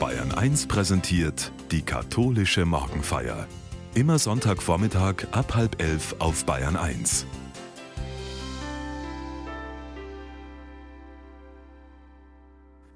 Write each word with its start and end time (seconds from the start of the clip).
Bayern 0.00 0.32
1 0.32 0.66
präsentiert 0.66 1.52
die 1.70 1.82
katholische 1.82 2.64
Morgenfeier. 2.64 3.46
Immer 3.94 4.18
Sonntagvormittag 4.18 5.26
ab 5.32 5.54
halb 5.54 5.82
elf 5.82 6.16
auf 6.20 6.46
Bayern 6.46 6.74
1. 6.74 7.26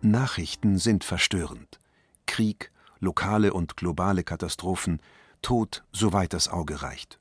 Nachrichten 0.00 0.78
sind 0.78 1.04
verstörend. 1.04 1.78
Krieg, 2.24 2.72
lokale 3.00 3.52
und 3.52 3.76
globale 3.76 4.24
Katastrophen, 4.24 5.02
Tod, 5.42 5.84
soweit 5.92 6.32
das 6.32 6.48
Auge 6.48 6.80
reicht. 6.80 7.20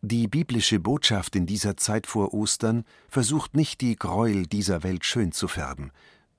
Die 0.00 0.26
biblische 0.26 0.80
Botschaft 0.80 1.36
in 1.36 1.46
dieser 1.46 1.76
Zeit 1.76 2.08
vor 2.08 2.34
Ostern 2.34 2.84
versucht 3.08 3.54
nicht 3.54 3.80
die 3.80 3.94
Gräuel 3.94 4.46
dieser 4.48 4.82
Welt 4.82 5.04
schön 5.04 5.30
zu 5.30 5.46
färben, 5.46 5.92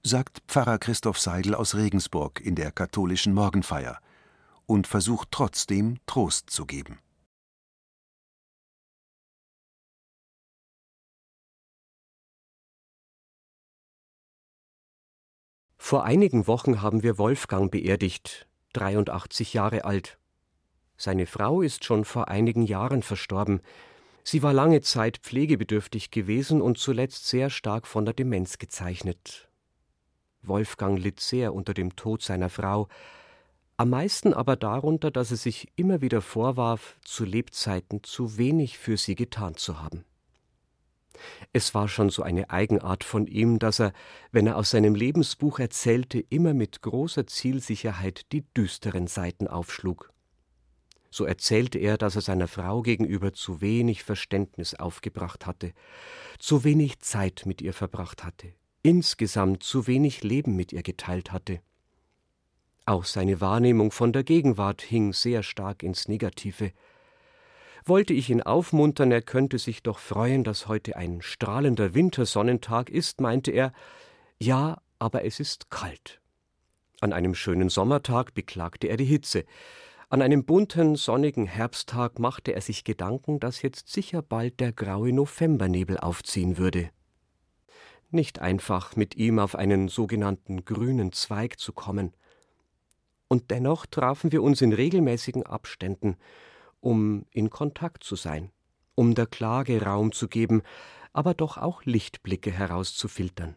sagt 0.04 0.42
Pfarrer 0.48 0.78
Christoph 0.78 1.20
Seidel 1.20 1.54
aus 1.54 1.76
Regensburg 1.76 2.40
in 2.40 2.56
der 2.56 2.72
katholischen 2.72 3.34
Morgenfeier 3.34 4.00
und 4.66 4.88
versucht 4.88 5.30
trotzdem 5.32 5.98
Trost 6.06 6.50
zu 6.50 6.66
geben. 6.66 7.00
Vor 15.78 16.04
einigen 16.04 16.46
Wochen 16.46 16.82
haben 16.82 17.02
wir 17.02 17.18
Wolfgang 17.18 17.72
beerdigt, 17.72 18.48
83 18.74 19.54
Jahre 19.54 19.86
alt. 19.86 20.20
Seine 20.98 21.26
Frau 21.26 21.62
ist 21.62 21.84
schon 21.84 22.06
vor 22.06 22.28
einigen 22.28 22.62
Jahren 22.62 23.02
verstorben. 23.02 23.62
Sie 24.24 24.44
war 24.44 24.54
lange 24.54 24.82
Zeit 24.82 25.18
pflegebedürftig 25.18 26.12
gewesen 26.12 26.62
und 26.62 26.78
zuletzt 26.78 27.28
sehr 27.28 27.50
stark 27.50 27.88
von 27.88 28.06
der 28.06 28.14
Demenz 28.14 28.60
gezeichnet. 28.60 29.49
Wolfgang 30.42 30.98
litt 30.98 31.20
sehr 31.20 31.54
unter 31.54 31.74
dem 31.74 31.96
Tod 31.96 32.22
seiner 32.22 32.50
Frau, 32.50 32.88
am 33.78 33.92
meisten 33.92 34.34
aber 34.34 34.58
darunter, 34.58 35.10
dass 35.10 35.32
er 35.32 35.38
sich 35.38 35.70
immer 35.78 36.02
wieder 36.02 36.22
vorwarf, 36.22 36.98
zu 37.02 37.24
Lebzeiten 37.24 38.04
zu 38.04 38.38
wenig 38.38 38.78
für 38.78 38.98
sie 38.98 39.16
getan 39.16 39.56
zu 39.56 39.82
haben. 39.82 40.04
Es 41.54 41.74
war 41.74 41.88
schon 41.88 42.10
so 42.10 42.24
eine 42.24 42.50
Eigenart 42.50 43.04
von 43.04 43.26
ihm, 43.28 43.60
dass 43.60 43.80
er, 43.80 43.94
wenn 44.32 44.48
er 44.48 44.58
aus 44.58 44.72
seinem 44.72 44.96
Lebensbuch 44.96 45.60
erzählte, 45.60 46.20
immer 46.20 46.54
mit 46.54 46.82
großer 46.82 47.28
Zielsicherheit 47.28 48.32
die 48.32 48.42
düsteren 48.54 49.08
Seiten 49.08 49.48
aufschlug. 49.48 50.12
So 51.12 51.26
erzählte 51.26 51.80
er, 51.80 51.98
dass 51.98 52.16
er 52.16 52.22
seiner 52.22 52.48
Frau 52.48 52.82
gegenüber 52.82 53.34
zu 53.34 53.62
wenig 53.62 54.04
Verständnis 54.04 54.76
aufgebracht 54.76 55.46
hatte, 55.46 55.74
zu 56.38 56.64
wenig 56.64 57.00
Zeit 57.00 57.44
mit 57.46 57.62
ihr 57.62 57.74
verbracht 57.74 58.24
hatte, 58.24 58.54
insgesamt 58.84 59.64
zu 59.64 59.88
wenig 59.88 60.24
Leben 60.24 60.56
mit 60.56 60.74
ihr 60.74 60.84
geteilt 60.84 61.32
hatte. 61.32 61.62
Auch 62.86 63.06
seine 63.06 63.40
Wahrnehmung 63.42 63.92
von 63.92 64.14
der 64.14 64.24
Gegenwart 64.24 64.82
hing 64.82 65.14
sehr 65.14 65.44
stark 65.44 65.84
ins 65.84 66.08
Negative. 66.08 66.72
Wollte 67.86 68.14
ich 68.14 68.30
ihn 68.30 68.42
aufmuntern, 68.42 69.12
er 69.12 69.22
könnte 69.22 69.60
sich 69.60 69.84
doch 69.84 70.00
freuen, 70.00 70.44
dass 70.44 70.68
heute 70.68 70.96
ein 70.96 71.22
strahlender 71.22 71.94
Wintersonnentag 71.94 72.90
ist, 72.90 73.22
meinte 73.22 73.52
er, 73.52 73.74
ja, 74.40 74.82
aber 74.98 75.24
es 75.24 75.40
ist 75.40 75.70
kalt. 75.70 76.20
An 77.02 77.14
einem 77.14 77.36
schönen 77.36 77.70
Sommertag 77.70 78.34
beklagte 78.34 78.88
er 78.88 78.98
die 78.98 79.06
Hitze, 79.06 79.46
an 80.12 80.24
einem 80.24 80.44
bunten, 80.44 80.96
sonnigen 80.96 81.46
Herbsttag 81.46 82.18
machte 82.18 82.54
er 82.54 82.62
sich 82.62 82.84
Gedanken, 82.84 83.40
dass 83.40 83.62
jetzt 83.62 83.90
sicher 83.90 84.24
bald 84.24 84.60
der 84.60 84.74
graue 84.74 85.14
Novembernebel 85.14 86.00
aufziehen 86.00 86.58
würde. 86.58 86.90
Nicht 88.12 88.40
einfach, 88.40 88.96
mit 88.96 89.16
ihm 89.16 89.38
auf 89.38 89.56
einen 89.56 89.88
sogenannten 89.88 90.66
grünen 90.66 91.12
Zweig 91.12 91.60
zu 91.60 91.74
kommen. 91.74 92.14
Und 93.28 93.52
dennoch 93.52 93.86
trafen 93.86 94.32
wir 94.32 94.42
uns 94.42 94.62
in 94.62 94.74
regelmäßigen 94.74 95.46
Abständen, 95.46 96.18
um 96.80 97.26
in 97.32 97.52
Kontakt 97.52 98.04
zu 98.04 98.16
sein, 98.16 98.52
um 98.96 99.14
der 99.14 99.28
Klage 99.28 99.84
Raum 99.84 100.12
zu 100.12 100.28
geben, 100.28 100.64
aber 101.14 101.36
doch 101.36 101.58
auch 101.58 101.84
Lichtblicke 101.84 102.52
herauszufiltern. 102.52 103.56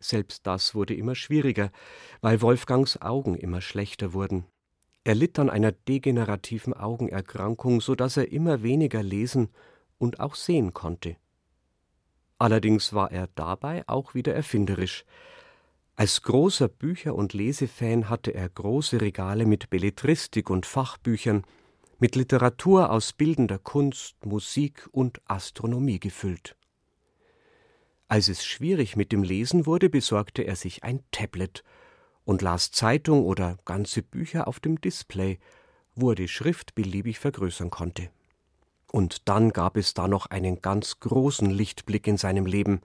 Selbst 0.00 0.46
das 0.46 0.74
wurde 0.74 0.94
immer 0.94 1.14
schwieriger, 1.14 1.70
weil 2.22 2.40
Wolfgangs 2.42 3.00
Augen 3.00 3.36
immer 3.36 3.60
schlechter 3.60 4.12
wurden. 4.12 4.44
Er 5.04 5.14
litt 5.14 5.38
an 5.38 5.50
einer 5.50 5.72
degenerativen 5.72 6.74
Augenerkrankung, 6.74 7.80
so 7.80 7.94
dass 7.94 8.16
er 8.16 8.32
immer 8.32 8.62
weniger 8.62 9.02
lesen 9.02 9.50
und 9.98 10.18
auch 10.18 10.34
sehen 10.34 10.72
konnte. 10.72 11.16
Allerdings 12.40 12.94
war 12.94 13.12
er 13.12 13.28
dabei 13.34 13.86
auch 13.86 14.14
wieder 14.14 14.34
erfinderisch. 14.34 15.04
Als 15.94 16.22
großer 16.22 16.68
Bücher- 16.68 17.14
und 17.14 17.34
Lesefan 17.34 18.08
hatte 18.08 18.32
er 18.32 18.48
große 18.48 19.02
Regale 19.02 19.44
mit 19.44 19.68
Belletristik 19.68 20.48
und 20.48 20.64
Fachbüchern, 20.64 21.44
mit 21.98 22.16
Literatur 22.16 22.90
aus 22.90 23.12
bildender 23.12 23.58
Kunst, 23.58 24.24
Musik 24.24 24.88
und 24.90 25.20
Astronomie 25.26 26.00
gefüllt. 26.00 26.56
Als 28.08 28.30
es 28.30 28.46
schwierig 28.46 28.96
mit 28.96 29.12
dem 29.12 29.22
Lesen 29.22 29.66
wurde, 29.66 29.90
besorgte 29.90 30.42
er 30.42 30.56
sich 30.56 30.82
ein 30.82 31.02
Tablet 31.10 31.62
und 32.24 32.40
las 32.40 32.70
Zeitung 32.70 33.22
oder 33.22 33.58
ganze 33.66 34.02
Bücher 34.02 34.48
auf 34.48 34.60
dem 34.60 34.80
Display, 34.80 35.38
wo 35.94 36.12
er 36.12 36.16
die 36.16 36.26
Schrift 36.26 36.74
beliebig 36.74 37.18
vergrößern 37.18 37.68
konnte. 37.68 38.10
Und 38.92 39.28
dann 39.28 39.50
gab 39.52 39.76
es 39.76 39.94
da 39.94 40.08
noch 40.08 40.26
einen 40.26 40.60
ganz 40.60 41.00
großen 41.00 41.50
Lichtblick 41.50 42.06
in 42.06 42.16
seinem 42.16 42.46
Leben. 42.46 42.80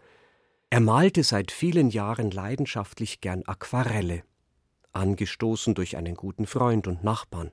Er 0.70 0.80
malte 0.80 1.24
seit 1.24 1.52
vielen 1.52 1.90
Jahren 1.90 2.32
leidenschaftlich 2.32 3.22
gern 3.22 3.44
Aquarelle, 3.46 4.24
angestoßen 4.94 5.74
durch 5.74 5.98
einen 5.98 6.16
guten 6.16 6.46
Freund 6.46 6.88
und 6.88 7.04
Nachbarn. 7.04 7.52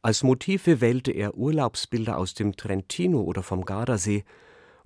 Als 0.00 0.22
Motive 0.22 0.80
wählte 0.80 1.12
er 1.12 1.34
Urlaubsbilder 1.34 2.18
aus 2.18 2.34
dem 2.34 2.56
Trentino 2.56 3.22
oder 3.22 3.42
vom 3.42 3.64
Gardasee, 3.64 4.24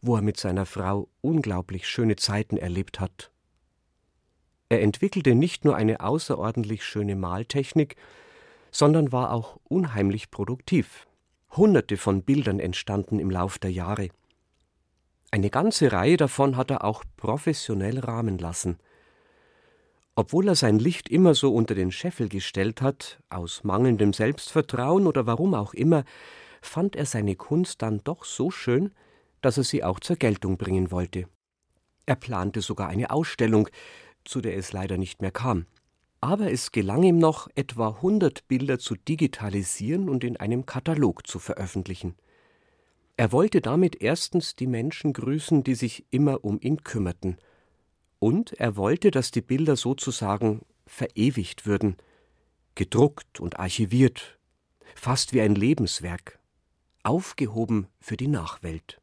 wo 0.01 0.17
er 0.17 0.23
mit 0.23 0.37
seiner 0.37 0.67
Frau 0.67 1.09
unglaublich 1.21 1.89
schöne 1.89 2.17
Zeiten 2.17 2.57
erlebt 2.57 3.01
hat 3.01 3.33
er 4.69 4.83
entwickelte 4.83 5.35
nicht 5.35 5.65
nur 5.65 5.77
eine 5.77 6.01
außerordentlich 6.01 6.85
schöne 6.85 7.17
Maltechnik, 7.17 7.97
sondern 8.71 9.13
war 9.13 9.33
auch 9.33 9.59
unheimlich 9.65 10.31
produktiv. 10.31 11.08
Hunderte 11.57 11.97
von 11.97 12.23
Bildern 12.23 12.61
entstanden 12.61 13.19
im 13.19 13.31
Lauf 13.31 13.59
der 13.59 13.73
Jahre. 13.73 14.09
Eine 15.31 15.51
ganze 15.51 15.93
Reihe 15.93 16.17
davon 16.17 16.57
hat 16.57 16.71
er 16.71 16.85
auch 16.85 17.05
professionell 17.17 17.99
rahmen 17.99 18.39
lassen. 18.39 18.79
Obwohl 20.15 20.49
er 20.49 20.57
sein 20.57 20.79
Licht 20.79 21.09
immer 21.09 21.35
so 21.35 21.55
unter 21.55 21.75
den 21.75 21.93
Scheffel 21.93 22.29
gestellt 22.29 22.83
hat, 22.83 23.21
aus 23.29 23.63
mangelndem 23.63 24.13
Selbstvertrauen 24.13 25.07
oder 25.07 25.27
warum 25.27 25.55
auch 25.55 25.75
immer, 25.75 26.05
fand 26.61 26.97
er 26.97 27.07
seine 27.07 27.37
Kunst 27.37 27.83
dann 27.83 28.01
doch 28.03 28.25
so 28.25 28.51
schön, 28.51 28.93
dass 29.43 29.59
er 29.59 29.65
sie 29.65 29.85
auch 29.85 30.01
zur 30.01 30.17
Geltung 30.17 30.57
bringen 30.57 30.91
wollte. 30.91 31.29
Er 32.07 32.17
plante 32.17 32.63
sogar 32.63 32.89
eine 32.89 33.11
Ausstellung, 33.11 33.69
zu 34.25 34.41
der 34.41 34.57
es 34.57 34.73
leider 34.73 34.97
nicht 34.97 35.23
mehr 35.23 35.31
kam. 35.31 35.67
Aber 36.21 36.51
es 36.51 36.73
gelang 36.73 37.05
ihm 37.05 37.19
noch, 37.19 37.49
etwa 37.55 37.89
100 37.91 38.49
Bilder 38.49 38.79
zu 38.79 38.97
digitalisieren 38.97 40.09
und 40.09 40.25
in 40.25 40.37
einem 40.37 40.67
Katalog 40.67 41.27
zu 41.27 41.39
veröffentlichen. 41.39 42.17
Er 43.17 43.33
wollte 43.33 43.61
damit 43.61 44.01
erstens 44.01 44.57
die 44.57 44.67
Menschen 44.67 45.13
grüßen, 45.13 45.65
die 45.65 45.75
sich 45.75 46.07
immer 46.11 46.45
um 46.45 46.61
ihn 46.61 46.83
kümmerten, 46.83 47.37
und 48.21 48.53
er 48.55 48.77
wollte, 48.77 49.11
dass 49.11 49.31
die 49.31 49.43
Bilder 49.43 49.77
sozusagen 49.77 50.63
verewigt 50.87 51.67
würden, 51.67 51.97
gedruckt 52.75 53.39
und 53.39 53.61
archiviert, 53.61 54.39
fast 54.95 55.33
wie 55.33 55.41
ein 55.41 55.55
Lebenswerk, 55.55 56.41
aufgehoben 57.05 57.87
für 58.01 58.17
die 58.17 58.29
Nachwelt. 58.29 59.01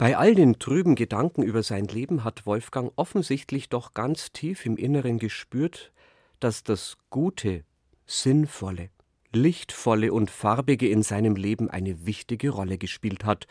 Bei 0.00 0.16
all 0.16 0.34
den 0.34 0.58
trüben 0.58 0.94
Gedanken 0.94 1.42
über 1.42 1.62
sein 1.62 1.84
Leben 1.84 2.24
hat 2.24 2.46
Wolfgang 2.46 2.90
offensichtlich 2.96 3.68
doch 3.68 3.92
ganz 3.92 4.32
tief 4.32 4.64
im 4.64 4.78
Inneren 4.78 5.18
gespürt, 5.18 5.92
dass 6.38 6.64
das 6.64 6.96
Gute, 7.10 7.64
Sinnvolle, 8.06 8.88
Lichtvolle 9.30 10.14
und 10.14 10.30
Farbige 10.30 10.88
in 10.88 11.02
seinem 11.02 11.36
Leben 11.36 11.68
eine 11.68 12.06
wichtige 12.06 12.48
Rolle 12.48 12.78
gespielt 12.78 13.26
hat 13.26 13.46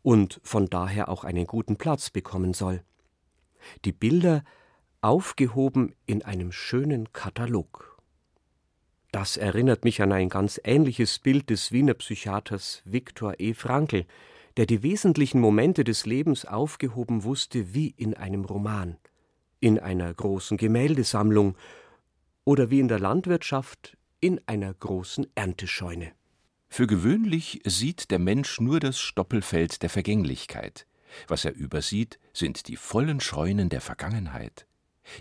und 0.00 0.40
von 0.42 0.70
daher 0.70 1.10
auch 1.10 1.24
einen 1.24 1.46
guten 1.46 1.76
Platz 1.76 2.08
bekommen 2.08 2.54
soll. 2.54 2.82
Die 3.84 3.92
Bilder 3.92 4.44
aufgehoben 5.02 5.94
in 6.06 6.22
einem 6.22 6.52
schönen 6.52 7.12
Katalog. 7.12 8.00
Das 9.10 9.36
erinnert 9.36 9.84
mich 9.84 10.00
an 10.00 10.12
ein 10.12 10.30
ganz 10.30 10.58
ähnliches 10.64 11.18
Bild 11.18 11.50
des 11.50 11.70
Wiener 11.70 11.92
Psychiaters 11.92 12.80
Viktor 12.86 13.34
E. 13.36 13.52
Frankl, 13.52 14.06
der 14.56 14.66
die 14.66 14.82
wesentlichen 14.82 15.40
Momente 15.40 15.84
des 15.84 16.06
Lebens 16.06 16.44
aufgehoben 16.44 17.24
wusste 17.24 17.74
wie 17.74 17.88
in 17.88 18.14
einem 18.14 18.44
Roman, 18.44 18.96
in 19.60 19.78
einer 19.78 20.12
großen 20.12 20.56
Gemäldesammlung 20.56 21.56
oder 22.44 22.70
wie 22.70 22.80
in 22.80 22.88
der 22.88 22.98
Landwirtschaft 22.98 23.96
in 24.20 24.40
einer 24.46 24.72
großen 24.72 25.26
Erntescheune. 25.34 26.12
Für 26.68 26.86
gewöhnlich 26.86 27.60
sieht 27.64 28.10
der 28.10 28.18
Mensch 28.18 28.60
nur 28.60 28.80
das 28.80 28.98
Stoppelfeld 28.98 29.82
der 29.82 29.90
Vergänglichkeit. 29.90 30.86
Was 31.28 31.44
er 31.44 31.54
übersieht, 31.54 32.18
sind 32.32 32.68
die 32.68 32.76
vollen 32.76 33.20
Scheunen 33.20 33.68
der 33.68 33.82
Vergangenheit. 33.82 34.66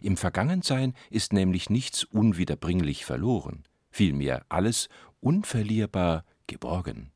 Im 0.01 0.15
Vergangensein 0.15 0.93
ist 1.09 1.33
nämlich 1.33 1.69
nichts 1.69 2.03
unwiederbringlich 2.05 3.03
verloren, 3.03 3.63
vielmehr 3.89 4.45
alles 4.49 4.87
unverlierbar 5.19 6.23
geborgen. 6.47 7.10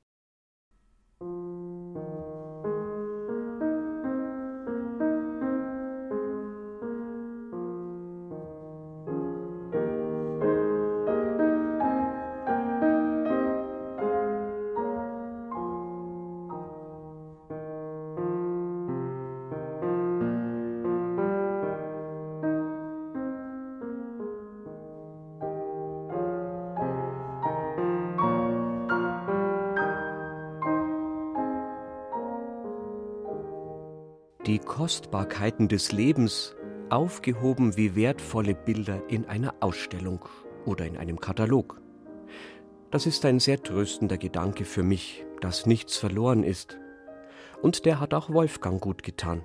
Die 34.45 34.59
Kostbarkeiten 34.59 35.67
des 35.67 35.91
Lebens 35.91 36.55
aufgehoben 36.89 37.77
wie 37.77 37.95
wertvolle 37.95 38.53
Bilder 38.53 39.01
in 39.09 39.25
einer 39.25 39.55
Ausstellung 39.59 40.23
oder 40.65 40.85
in 40.85 40.97
einem 40.97 41.19
Katalog. 41.19 41.81
Das 42.91 43.07
ist 43.07 43.25
ein 43.25 43.39
sehr 43.39 43.63
tröstender 43.63 44.19
Gedanke 44.19 44.65
für 44.65 44.83
mich, 44.83 45.25
dass 45.41 45.65
nichts 45.65 45.97
verloren 45.97 46.43
ist. 46.43 46.77
Und 47.63 47.85
der 47.85 47.99
hat 47.99 48.13
auch 48.13 48.29
Wolfgang 48.29 48.79
gut 48.79 49.01
getan. 49.01 49.43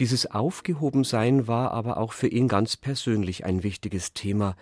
Dieses 0.00 0.28
Aufgehobensein 0.28 1.46
war 1.46 1.70
aber 1.70 1.98
auch 1.98 2.12
für 2.12 2.26
ihn 2.26 2.48
ganz 2.48 2.76
persönlich 2.76 3.44
ein 3.44 3.62
wichtiges 3.62 4.12
Thema. 4.12 4.56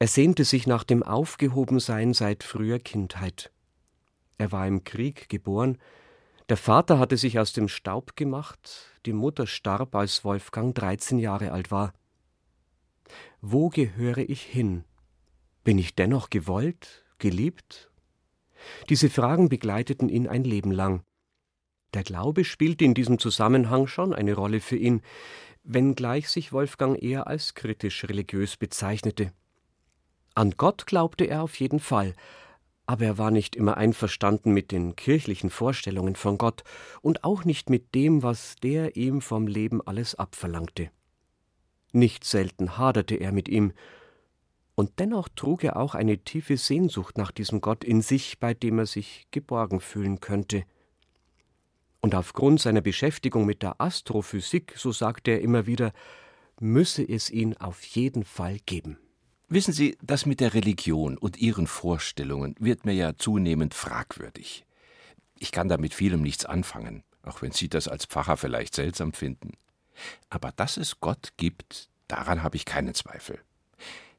Er 0.00 0.08
sehnte 0.08 0.42
sich 0.42 0.66
nach 0.66 0.82
dem 0.82 1.04
Aufgehobensein 1.04 2.12
seit 2.14 2.42
früher 2.42 2.80
Kindheit. 2.80 3.52
Er 4.38 4.50
war 4.50 4.66
im 4.66 4.82
Krieg 4.82 5.28
geboren, 5.28 5.78
der 6.48 6.56
Vater 6.56 6.98
hatte 6.98 7.16
sich 7.16 7.38
aus 7.38 7.52
dem 7.52 7.68
Staub 7.68 8.16
gemacht, 8.16 8.90
die 9.06 9.12
Mutter 9.12 9.46
starb, 9.46 9.94
als 9.94 10.24
Wolfgang 10.24 10.74
13 10.74 11.18
Jahre 11.18 11.52
alt 11.52 11.70
war. 11.70 11.94
Wo 13.40 13.70
gehöre 13.70 14.18
ich 14.18 14.42
hin? 14.42 14.84
Bin 15.62 15.78
ich 15.78 15.94
dennoch 15.94 16.30
gewollt, 16.30 17.04
geliebt? 17.18 17.90
Diese 18.88 19.10
Fragen 19.10 19.48
begleiteten 19.48 20.08
ihn 20.08 20.28
ein 20.28 20.44
Leben 20.44 20.70
lang. 20.70 21.02
Der 21.94 22.02
Glaube 22.02 22.44
spielte 22.44 22.84
in 22.84 22.94
diesem 22.94 23.18
Zusammenhang 23.18 23.86
schon 23.86 24.12
eine 24.12 24.34
Rolle 24.34 24.60
für 24.60 24.76
ihn, 24.76 25.00
wenngleich 25.62 26.28
sich 26.28 26.52
Wolfgang 26.52 27.00
eher 27.02 27.26
als 27.26 27.54
kritisch 27.54 28.04
religiös 28.04 28.56
bezeichnete. 28.56 29.32
An 30.34 30.52
Gott 30.56 30.86
glaubte 30.86 31.24
er 31.24 31.42
auf 31.42 31.58
jeden 31.60 31.80
Fall, 31.80 32.14
aber 32.86 33.04
er 33.04 33.18
war 33.18 33.30
nicht 33.30 33.56
immer 33.56 33.76
einverstanden 33.76 34.52
mit 34.52 34.70
den 34.70 34.96
kirchlichen 34.96 35.50
Vorstellungen 35.50 36.16
von 36.16 36.38
Gott 36.38 36.64
und 37.00 37.24
auch 37.24 37.44
nicht 37.44 37.70
mit 37.70 37.94
dem, 37.94 38.22
was 38.22 38.56
der 38.56 38.96
ihm 38.96 39.20
vom 39.20 39.46
Leben 39.46 39.80
alles 39.86 40.14
abverlangte. 40.14 40.90
Nicht 41.92 42.24
selten 42.24 42.76
haderte 42.76 43.14
er 43.14 43.32
mit 43.32 43.48
ihm, 43.48 43.72
und 44.74 44.98
dennoch 44.98 45.28
trug 45.28 45.62
er 45.62 45.76
auch 45.76 45.94
eine 45.94 46.18
tiefe 46.18 46.56
Sehnsucht 46.56 47.16
nach 47.16 47.30
diesem 47.30 47.60
Gott 47.60 47.84
in 47.84 48.02
sich, 48.02 48.40
bei 48.40 48.54
dem 48.54 48.80
er 48.80 48.86
sich 48.86 49.28
geborgen 49.30 49.78
fühlen 49.78 50.18
könnte. 50.18 50.64
Und 52.00 52.14
aufgrund 52.14 52.60
seiner 52.60 52.80
Beschäftigung 52.80 53.46
mit 53.46 53.62
der 53.62 53.80
Astrophysik, 53.80 54.74
so 54.76 54.90
sagte 54.90 55.30
er 55.30 55.40
immer 55.40 55.66
wieder, 55.66 55.92
müsse 56.60 57.02
es 57.08 57.30
ihn 57.30 57.56
auf 57.56 57.82
jeden 57.84 58.24
Fall 58.24 58.58
geben. 58.66 58.98
Wissen 59.48 59.72
Sie, 59.72 59.98
das 60.02 60.24
mit 60.24 60.40
der 60.40 60.54
Religion 60.54 61.18
und 61.18 61.36
ihren 61.36 61.66
Vorstellungen 61.66 62.54
wird 62.58 62.86
mir 62.86 62.94
ja 62.94 63.16
zunehmend 63.16 63.74
fragwürdig. 63.74 64.64
Ich 65.38 65.52
kann 65.52 65.68
damit 65.68 65.92
vielem 65.92 66.22
nichts 66.22 66.46
anfangen, 66.46 67.02
auch 67.22 67.42
wenn 67.42 67.52
Sie 67.52 67.68
das 67.68 67.86
als 67.86 68.06
Pfarrer 68.06 68.36
vielleicht 68.36 68.74
seltsam 68.74 69.12
finden. 69.12 69.52
Aber 70.30 70.50
dass 70.52 70.76
es 70.76 71.00
Gott 71.00 71.34
gibt, 71.36 71.90
daran 72.08 72.42
habe 72.42 72.56
ich 72.56 72.64
keinen 72.64 72.94
Zweifel. 72.94 73.40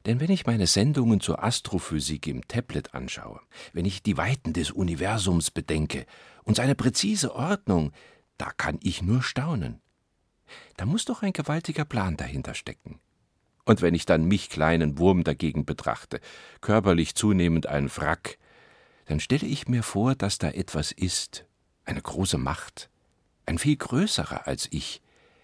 Denn 0.06 0.20
wenn 0.20 0.30
ich 0.30 0.46
meine 0.46 0.68
Sendungen 0.68 1.20
zur 1.20 1.42
Astrophysik 1.42 2.28
im 2.28 2.46
Tablet 2.46 2.94
anschaue, 2.94 3.40
wenn 3.72 3.84
ich 3.84 4.04
die 4.04 4.16
Weiten 4.16 4.52
des 4.52 4.70
Universums 4.70 5.50
bedenke 5.50 6.06
und 6.44 6.54
seine 6.54 6.76
präzise 6.76 7.34
Ordnung, 7.34 7.90
da 8.38 8.52
kann 8.56 8.78
ich 8.82 9.02
nur 9.02 9.24
staunen. 9.24 9.80
Da 10.76 10.86
muss 10.86 11.04
doch 11.04 11.22
ein 11.22 11.32
gewaltiger 11.32 11.84
Plan 11.84 12.16
dahinter 12.16 12.54
stecken. 12.54 13.00
Und 13.66 13.82
wenn 13.82 13.94
ich 13.94 14.06
dann 14.06 14.24
mich 14.24 14.48
kleinen 14.48 14.96
Wurm 14.96 15.24
dagegen 15.24 15.66
betrachte, 15.66 16.20
körperlich 16.60 17.16
zunehmend 17.16 17.66
ein 17.66 17.94
Wrack, 17.94 18.38
dann 19.06 19.20
stelle 19.20 19.46
ich 19.46 19.68
mir 19.68 19.82
vor, 19.82 20.14
dass 20.14 20.38
da 20.38 20.50
etwas 20.50 20.92
ist, 20.92 21.44
eine 21.84 22.00
große 22.00 22.38
Macht, 22.38 22.88
ein 23.44 23.58
viel 23.58 23.76
größerer 23.76 24.46
als 24.46 24.68
ich, 24.70 25.02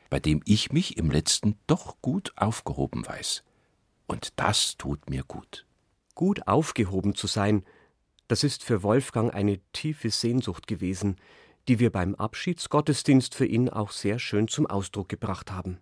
bei 0.08 0.20
dem 0.20 0.40
ich 0.44 0.72
mich 0.72 0.96
im 0.96 1.10
letzten 1.10 1.58
doch 1.66 1.96
gut 2.00 2.32
aufgehoben 2.36 3.06
weiß. 3.06 3.42
Und 4.06 4.32
das 4.36 4.76
tut 4.76 5.10
mir 5.10 5.24
gut. 5.24 5.66
Gut 6.14 6.46
aufgehoben 6.46 7.16
zu 7.16 7.26
sein, 7.26 7.64
das 8.28 8.44
ist 8.44 8.62
für 8.62 8.84
Wolfgang 8.84 9.34
eine 9.34 9.58
tiefe 9.72 10.10
Sehnsucht 10.10 10.68
gewesen, 10.68 11.16
die 11.66 11.80
wir 11.80 11.90
beim 11.90 12.14
Abschiedsgottesdienst 12.14 13.34
für 13.34 13.46
ihn 13.46 13.68
auch 13.68 13.90
sehr 13.90 14.18
schön 14.20 14.46
zum 14.46 14.66
Ausdruck 14.66 15.08
gebracht 15.08 15.50
haben. 15.50 15.78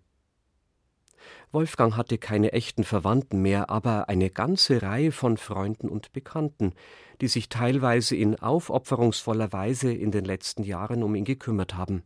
Wolfgang 1.51 1.95
hatte 1.97 2.17
keine 2.17 2.53
echten 2.53 2.83
Verwandten 2.83 3.41
mehr, 3.41 3.69
aber 3.69 4.09
eine 4.09 4.29
ganze 4.29 4.81
Reihe 4.81 5.11
von 5.11 5.37
Freunden 5.37 5.89
und 5.89 6.13
Bekannten, 6.13 6.73
die 7.21 7.27
sich 7.27 7.49
teilweise 7.49 8.15
in 8.15 8.39
aufopferungsvoller 8.39 9.51
Weise 9.51 9.93
in 9.93 10.11
den 10.11 10.25
letzten 10.25 10.63
Jahren 10.63 11.03
um 11.03 11.15
ihn 11.15 11.25
gekümmert 11.25 11.75
haben. 11.75 12.03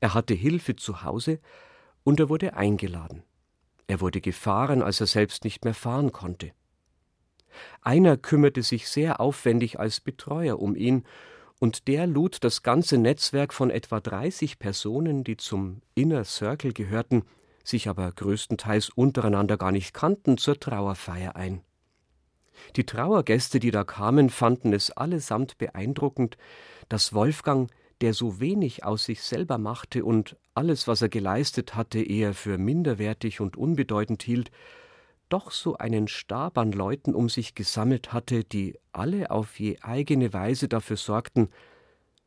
Er 0.00 0.14
hatte 0.14 0.34
Hilfe 0.34 0.76
zu 0.76 1.02
Hause 1.02 1.40
und 2.04 2.20
er 2.20 2.28
wurde 2.28 2.54
eingeladen. 2.54 3.22
Er 3.86 4.00
wurde 4.00 4.20
gefahren, 4.20 4.82
als 4.82 5.00
er 5.00 5.06
selbst 5.06 5.44
nicht 5.44 5.64
mehr 5.64 5.74
fahren 5.74 6.12
konnte. 6.12 6.52
Einer 7.80 8.16
kümmerte 8.16 8.62
sich 8.62 8.88
sehr 8.88 9.20
aufwendig 9.20 9.80
als 9.80 10.00
Betreuer 10.00 10.58
um 10.58 10.76
ihn, 10.76 11.04
und 11.58 11.88
der 11.88 12.06
lud 12.06 12.44
das 12.44 12.62
ganze 12.62 12.98
Netzwerk 12.98 13.54
von 13.54 13.70
etwa 13.70 13.98
30 13.98 14.58
Personen, 14.58 15.24
die 15.24 15.38
zum 15.38 15.80
Inner 15.94 16.24
Circle 16.24 16.74
gehörten, 16.74 17.22
sich 17.66 17.88
aber 17.88 18.10
größtenteils 18.12 18.90
untereinander 18.90 19.56
gar 19.56 19.72
nicht 19.72 19.92
kannten, 19.92 20.38
zur 20.38 20.58
Trauerfeier 20.58 21.36
ein. 21.36 21.62
Die 22.76 22.86
Trauergäste, 22.86 23.60
die 23.60 23.70
da 23.70 23.84
kamen, 23.84 24.30
fanden 24.30 24.72
es 24.72 24.90
allesamt 24.90 25.58
beeindruckend, 25.58 26.38
dass 26.88 27.12
Wolfgang, 27.12 27.70
der 28.00 28.14
so 28.14 28.40
wenig 28.40 28.84
aus 28.84 29.04
sich 29.04 29.22
selber 29.22 29.58
machte 29.58 30.04
und 30.04 30.36
alles, 30.54 30.86
was 30.86 31.02
er 31.02 31.08
geleistet 31.08 31.74
hatte, 31.74 32.00
eher 32.00 32.34
für 32.34 32.56
minderwertig 32.56 33.40
und 33.40 33.56
unbedeutend 33.56 34.22
hielt, 34.22 34.50
doch 35.28 35.50
so 35.50 35.76
einen 35.76 36.06
Stab 36.06 36.56
an 36.56 36.72
Leuten 36.72 37.14
um 37.14 37.28
sich 37.28 37.54
gesammelt 37.54 38.12
hatte, 38.12 38.44
die 38.44 38.78
alle 38.92 39.30
auf 39.30 39.58
je 39.58 39.78
eigene 39.80 40.32
Weise 40.32 40.68
dafür 40.68 40.96
sorgten, 40.96 41.48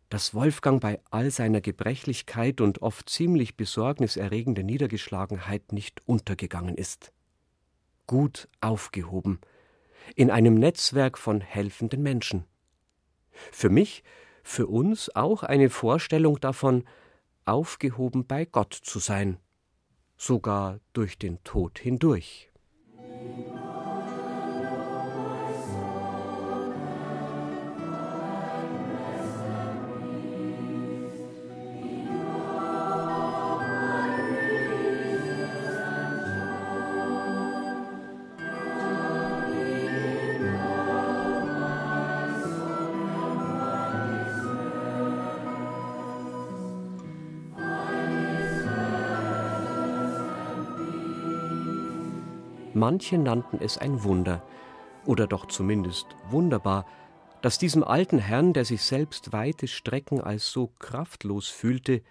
dass 0.10 0.34
Wolfgang 0.34 0.82
bei 0.82 1.00
all 1.12 1.30
seiner 1.30 1.62
Gebrechlichkeit 1.62 2.62
und 2.62 2.82
oft 2.82 3.10
ziemlich 3.10 3.56
besorgniserregenden 3.56 4.66
Niedergeschlagenheit 4.66 5.72
nicht 5.72 6.01
untergegangen 6.08 6.75
ist. 6.75 7.13
Gut 8.08 8.48
aufgehoben, 8.60 9.39
in 10.16 10.32
einem 10.32 10.56
Netzwerk 10.56 11.18
von 11.18 11.42
helfenden 11.42 12.01
Menschen. 12.01 12.46
Für 13.51 13.70
mich, 13.70 14.04
für 14.44 14.66
uns 14.68 15.16
auch 15.16 15.44
eine 15.44 15.70
Vorstellung 15.70 16.39
davon, 16.39 16.86
aufgehoben 17.46 18.25
bei 18.25 18.46
Gott 18.46 18.74
zu 18.74 19.00
sein, 19.00 19.38
sogar 20.18 20.80
durch 20.94 21.20
den 21.20 21.44
Tod 21.44 21.78
hindurch. 21.78 22.50
Manche 52.80 53.18
nannten 53.18 53.60
es 53.60 53.78
ein 53.78 54.06
Wunder, 54.06 54.42
oder 55.06 55.28
doch 55.28 55.48
zumindest 55.48 56.08
wunderbar, 56.30 56.86
dass 57.42 57.58
diesem 57.58 57.84
alten 57.84 58.20
Herrn, 58.20 58.54
der 58.54 58.64
sich 58.64 58.84
selbst 58.84 59.34
weite 59.34 59.68
Strecken 59.68 60.22
als 60.22 60.50
so 60.50 60.68
kraftlos 60.80 61.50
fühlte, 61.50 62.02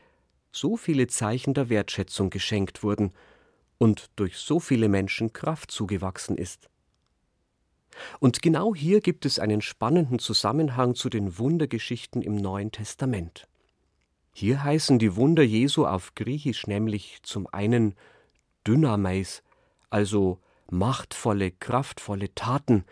so 0.53 0.77
viele 0.77 1.07
Zeichen 1.07 1.55
der 1.55 1.71
Wertschätzung 1.71 2.29
geschenkt 2.29 2.83
wurden 2.83 3.15
und 3.79 4.11
durch 4.17 4.37
so 4.37 4.61
viele 4.61 4.91
Menschen 4.91 5.33
Kraft 5.33 5.71
zugewachsen 5.71 6.37
ist. 6.37 6.69
Und 8.21 8.43
genau 8.43 8.75
hier 8.75 9.01
gibt 9.01 9.25
es 9.25 9.39
einen 9.39 9.63
spannenden 9.63 10.19
Zusammenhang 10.19 10.95
zu 10.95 11.09
den 11.09 11.39
Wundergeschichten 11.39 12.21
im 12.21 12.37
Neuen 12.37 12.73
Testament. 12.73 13.49
Hier 14.35 14.63
heißen 14.63 14.99
die 14.99 15.17
Wunder 15.17 15.43
Jesu 15.43 15.87
auf 15.87 16.15
Griechisch 16.15 16.67
nämlich 16.67 17.21
zum 17.23 17.47
einen 17.47 17.95
Dynameis, 18.67 19.43
also 19.89 20.41
machtvolle, 20.71 21.51
kraftvolle 21.51 22.35
Taten. 22.35 22.85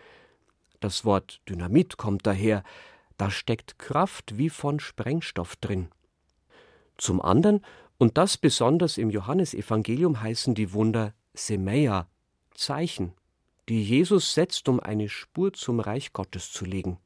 Das 0.79 1.05
Wort 1.05 1.41
Dynamit 1.49 1.97
kommt 1.97 2.25
daher, 2.25 2.63
da 3.17 3.31
steckt 3.31 3.79
Kraft 3.79 4.37
wie 4.37 4.49
von 4.49 4.79
Sprengstoff 4.79 5.55
drin. 5.55 5.89
Zum 6.97 7.21
anderen, 7.21 7.61
und 7.97 8.17
das 8.17 8.37
besonders 8.37 8.97
im 8.97 9.09
Johannesevangelium, 9.09 10.21
heißen 10.21 10.53
die 10.55 10.73
Wunder 10.73 11.13
Semeia, 11.33 12.07
Zeichen, 12.53 13.13
die 13.69 13.83
Jesus 13.83 14.33
setzt, 14.33 14.69
um 14.69 14.79
eine 14.79 15.09
Spur 15.09 15.53
zum 15.53 15.79
Reich 15.79 16.13
Gottes 16.13 16.51
zu 16.51 16.65
legen. 16.65 16.99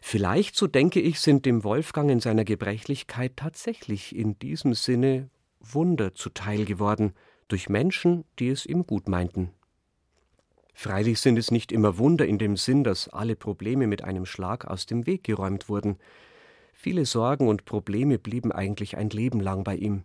Vielleicht, 0.00 0.56
so 0.56 0.66
denke 0.66 1.00
ich, 1.00 1.20
sind 1.20 1.44
dem 1.44 1.64
Wolfgang 1.64 2.10
in 2.10 2.20
seiner 2.20 2.44
Gebrechlichkeit 2.44 3.36
tatsächlich 3.36 4.14
in 4.14 4.38
diesem 4.38 4.74
Sinne 4.74 5.28
Wunder 5.60 6.14
zuteil 6.14 6.64
geworden, 6.64 7.14
durch 7.48 7.68
Menschen, 7.68 8.24
die 8.38 8.48
es 8.48 8.66
ihm 8.66 8.86
gut 8.86 9.08
meinten. 9.08 9.50
Freilich 10.74 11.20
sind 11.20 11.36
es 11.38 11.50
nicht 11.50 11.72
immer 11.72 11.98
Wunder 11.98 12.24
in 12.26 12.38
dem 12.38 12.56
Sinn, 12.56 12.84
dass 12.84 13.08
alle 13.08 13.34
Probleme 13.34 13.88
mit 13.88 14.04
einem 14.04 14.26
Schlag 14.26 14.64
aus 14.66 14.86
dem 14.86 15.06
Weg 15.06 15.24
geräumt 15.24 15.68
wurden. 15.68 15.98
Viele 16.72 17.04
Sorgen 17.04 17.48
und 17.48 17.64
Probleme 17.64 18.18
blieben 18.18 18.52
eigentlich 18.52 18.96
ein 18.96 19.10
Leben 19.10 19.40
lang 19.40 19.64
bei 19.64 19.74
ihm. 19.74 20.04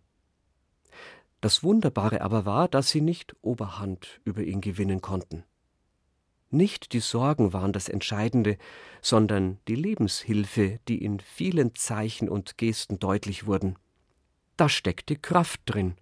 Das 1.42 1.62
Wunderbare 1.62 2.22
aber 2.22 2.46
war, 2.46 2.68
dass 2.68 2.90
sie 2.90 3.02
nicht 3.02 3.36
Oberhand 3.42 4.22
über 4.24 4.42
ihn 4.42 4.62
gewinnen 4.62 5.02
konnten. 5.02 5.44
Nicht 6.50 6.94
die 6.94 7.00
Sorgen 7.00 7.52
waren 7.52 7.74
das 7.74 7.90
Entscheidende, 7.90 8.58
sondern 9.02 9.60
die 9.68 9.76
Lebenshilfe, 9.76 10.80
die 10.88 11.04
in 11.04 11.20
vielen 11.20 11.76
Zeichen 11.76 12.30
und 12.30 12.58
Gesten 12.58 13.00
deutlich 13.00 13.46
wurden. 13.46 13.76
Da 14.56 14.70
steckte 14.70 15.16
Kraft 15.16 15.62
drin, 15.66 15.96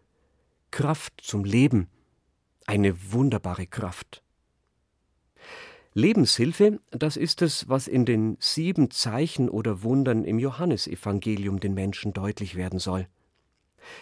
Kraft 0.71 1.19
zum 1.21 1.43
Leben, 1.43 1.89
eine 2.65 3.11
wunderbare 3.11 3.67
Kraft. 3.67 4.23
Lebenshilfe, 5.93 6.79
das 6.91 7.17
ist 7.17 7.41
es, 7.41 7.67
was 7.67 7.89
in 7.89 8.05
den 8.05 8.37
sieben 8.39 8.89
Zeichen 8.89 9.49
oder 9.49 9.83
Wundern 9.83 10.23
im 10.23 10.39
Johannesevangelium 10.39 11.59
den 11.59 11.73
Menschen 11.73 12.13
deutlich 12.13 12.55
werden 12.55 12.79
soll. 12.79 13.07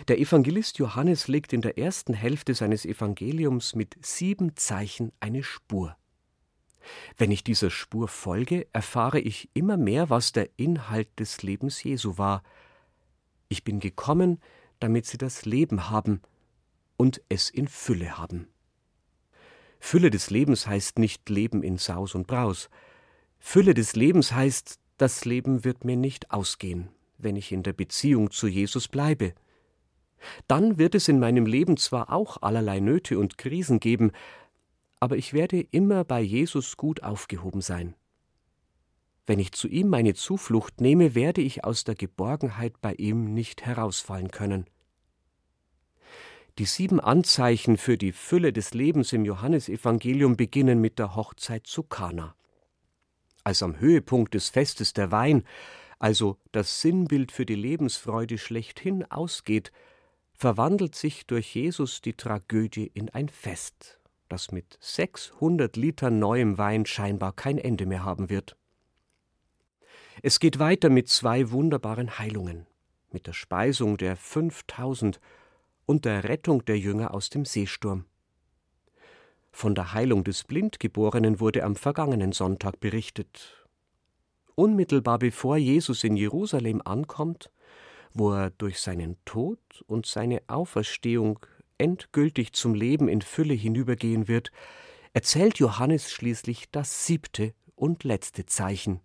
Der 0.07 0.19
Evangelist 0.19 0.77
Johannes 0.77 1.27
legt 1.27 1.53
in 1.53 1.61
der 1.61 1.79
ersten 1.79 2.13
Hälfte 2.13 2.53
seines 2.53 2.85
Evangeliums 2.85 3.73
mit 3.73 3.97
sieben 4.05 4.55
Zeichen 4.55 5.11
eine 5.19 5.41
Spur. 5.41 5.97
Wenn 7.17 7.31
ich 7.31 7.43
dieser 7.43 7.71
Spur 7.71 8.07
folge, 8.07 8.67
erfahre 8.73 9.19
ich 9.19 9.49
immer 9.55 9.77
mehr, 9.77 10.11
was 10.11 10.33
der 10.33 10.49
Inhalt 10.57 11.19
des 11.19 11.41
Lebens 11.41 11.83
Jesu 11.83 12.19
war. 12.19 12.43
Ich 13.47 13.63
bin 13.63 13.79
gekommen, 13.79 14.39
damit 14.79 15.07
sie 15.07 15.17
das 15.17 15.45
Leben 15.45 15.89
haben 15.89 16.21
und 16.99 17.21
es 17.29 17.49
in 17.49 17.69
Fülle 17.69 18.17
haben. 18.17 18.49
Fülle 19.79 20.09
des 20.09 20.29
Lebens 20.29 20.67
heißt 20.67 20.99
nicht 20.99 21.29
Leben 21.29 21.63
in 21.63 21.77
Saus 21.77 22.13
und 22.13 22.27
Braus. 22.27 22.69
Fülle 23.39 23.73
des 23.73 23.95
Lebens 23.95 24.33
heißt, 24.33 24.79
das 24.97 25.23
Leben 25.23 25.63
wird 25.63 25.85
mir 25.85 25.95
nicht 25.95 26.31
ausgehen, 26.31 26.89
wenn 27.17 27.37
ich 27.37 27.53
in 27.53 27.63
der 27.63 27.71
Beziehung 27.71 28.31
zu 28.31 28.47
Jesus 28.47 28.89
bleibe. 28.89 29.33
Dann 30.47 30.77
wird 30.77 30.93
es 30.93 31.07
in 31.07 31.19
meinem 31.19 31.45
Leben 31.45 31.77
zwar 31.77 32.11
auch 32.11 32.41
allerlei 32.41 32.81
Nöte 32.81 33.17
und 33.17 33.37
Krisen 33.37 33.79
geben, 33.79 34.11
aber 34.99 35.15
ich 35.15 35.31
werde 35.31 35.61
immer 35.71 36.03
bei 36.03 36.19
Jesus 36.19 36.75
gut 36.75 37.03
aufgehoben 37.03 37.61
sein. 37.61 37.95
Wenn 39.25 39.39
ich 39.39 39.53
zu 39.53 39.69
ihm 39.69 39.87
meine 39.87 40.15
Zuflucht 40.15 40.81
nehme, 40.81 41.15
werde 41.15 41.39
ich 41.39 41.63
aus 41.63 41.85
der 41.85 41.95
Geborgenheit 41.95 42.81
bei 42.81 42.93
ihm 42.95 43.33
nicht 43.33 43.65
herausfallen 43.65 44.31
können. 44.31 44.65
Die 46.59 46.65
sieben 46.65 46.99
Anzeichen 46.99 47.77
für 47.77 47.97
die 47.97 48.11
Fülle 48.11 48.51
des 48.51 48.73
Lebens 48.73 49.13
im 49.13 49.23
Johannesevangelium 49.23 50.35
beginnen 50.35 50.81
mit 50.81 50.99
der 50.99 51.15
Hochzeit 51.15 51.65
zu 51.65 51.83
Kana. 51.83 52.35
Als 53.45 53.63
am 53.63 53.79
Höhepunkt 53.79 54.33
des 54.33 54.49
Festes 54.49 54.91
der 54.91 55.09
Wein, 55.09 55.45
also 55.99 56.37
das 56.51 56.81
Sinnbild 56.81 57.31
für 57.31 57.45
die 57.45 57.55
Lebensfreude 57.55 58.37
schlechthin 58.37 59.09
ausgeht, 59.09 59.71
verwandelt 60.33 60.95
sich 60.95 61.25
durch 61.25 61.55
Jesus 61.55 62.01
die 62.01 62.15
Tragödie 62.15 62.91
in 62.93 63.07
ein 63.07 63.29
Fest, 63.29 63.97
das 64.27 64.51
mit 64.51 64.77
600 64.81 65.77
Litern 65.77 66.19
neuem 66.19 66.57
Wein 66.57 66.85
scheinbar 66.85 67.31
kein 67.31 67.57
Ende 67.57 67.85
mehr 67.85 68.03
haben 68.03 68.29
wird. 68.29 68.57
Es 70.23 70.41
geht 70.41 70.59
weiter 70.59 70.89
mit 70.89 71.07
zwei 71.07 71.51
wunderbaren 71.51 72.19
Heilungen, 72.19 72.67
mit 73.13 73.27
der 73.27 73.33
Speisung 73.33 73.95
der 73.95 74.17
5000 74.17 75.21
und 75.89 76.05
der 76.05 76.25
Rettung 76.25 76.63
der 76.65 76.77
Jünger 76.77 77.15
aus 77.15 77.31
dem 77.31 77.46
Seesturm. 77.46 78.05
Von 79.51 79.74
der 79.74 79.91
Heilung 79.93 80.24
des 80.24 80.43
Blindgeborenen 80.43 81.39
wurde 81.39 81.63
am 81.63 81.75
vergangenen 81.75 82.31
Sonntag 82.31 82.79
berichtet. 82.79 83.65
Unmittelbar 84.53 85.17
bevor 85.17 85.58
Jesus 85.58 86.03
in 86.03 86.15
Jerusalem 86.15 86.84
ankommt, 86.86 87.50
wo 88.13 88.31
er 88.34 88.51
durch 88.51 88.79
seinen 88.79 89.17
Tod 89.25 89.58
und 89.88 90.05
seine 90.05 90.43
Auferstehung 90.46 91.39
endgültig 91.79 92.53
zum 92.53 92.75
Leben 92.75 93.10
in 93.10 93.24
Fülle 93.24 93.55
hinübergehen 93.55 94.27
wird, 94.27 94.51
erzählt 95.13 95.58
Johannes 95.58 96.12
schließlich 96.12 96.69
das 96.69 97.08
siebte 97.08 97.55
und 97.75 98.03
letzte 98.03 98.46
Zeichen 98.46 99.01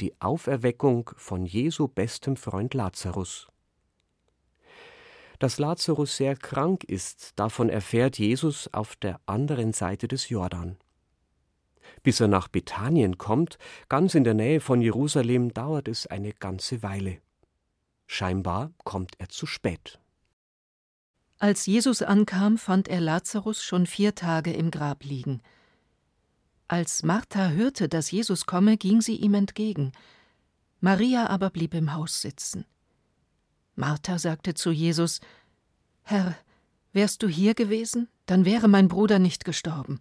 die 0.00 0.18
Auferweckung 0.22 1.10
von 1.16 1.44
Jesu 1.44 1.86
bestem 1.86 2.36
Freund 2.36 2.72
Lazarus. 2.72 3.51
Dass 5.42 5.58
Lazarus 5.58 6.16
sehr 6.16 6.36
krank 6.36 6.84
ist, 6.84 7.32
davon 7.34 7.68
erfährt 7.68 8.16
Jesus 8.16 8.72
auf 8.72 8.94
der 8.94 9.18
anderen 9.26 9.72
Seite 9.72 10.06
des 10.06 10.28
Jordan. 10.28 10.76
Bis 12.04 12.20
er 12.20 12.28
nach 12.28 12.46
Bethanien 12.46 13.18
kommt, 13.18 13.58
ganz 13.88 14.14
in 14.14 14.22
der 14.22 14.34
Nähe 14.34 14.60
von 14.60 14.80
Jerusalem, 14.80 15.52
dauert 15.52 15.88
es 15.88 16.06
eine 16.06 16.32
ganze 16.32 16.84
Weile. 16.84 17.18
Scheinbar 18.06 18.70
kommt 18.84 19.16
er 19.18 19.30
zu 19.30 19.46
spät. 19.46 19.98
Als 21.40 21.66
Jesus 21.66 22.02
ankam, 22.02 22.56
fand 22.56 22.86
er 22.86 23.00
Lazarus 23.00 23.64
schon 23.64 23.86
vier 23.86 24.14
Tage 24.14 24.52
im 24.52 24.70
Grab 24.70 25.02
liegen. 25.02 25.42
Als 26.68 27.02
Martha 27.02 27.48
hörte, 27.48 27.88
dass 27.88 28.12
Jesus 28.12 28.46
komme, 28.46 28.76
ging 28.76 29.00
sie 29.00 29.16
ihm 29.16 29.34
entgegen. 29.34 29.90
Maria 30.78 31.26
aber 31.26 31.50
blieb 31.50 31.74
im 31.74 31.94
Haus 31.94 32.20
sitzen. 32.20 32.64
Martha 33.74 34.18
sagte 34.18 34.54
zu 34.54 34.70
Jesus: 34.70 35.20
Herr, 36.02 36.36
wärst 36.92 37.22
du 37.22 37.28
hier 37.28 37.54
gewesen, 37.54 38.08
dann 38.26 38.44
wäre 38.44 38.68
mein 38.68 38.88
Bruder 38.88 39.18
nicht 39.18 39.44
gestorben. 39.44 40.00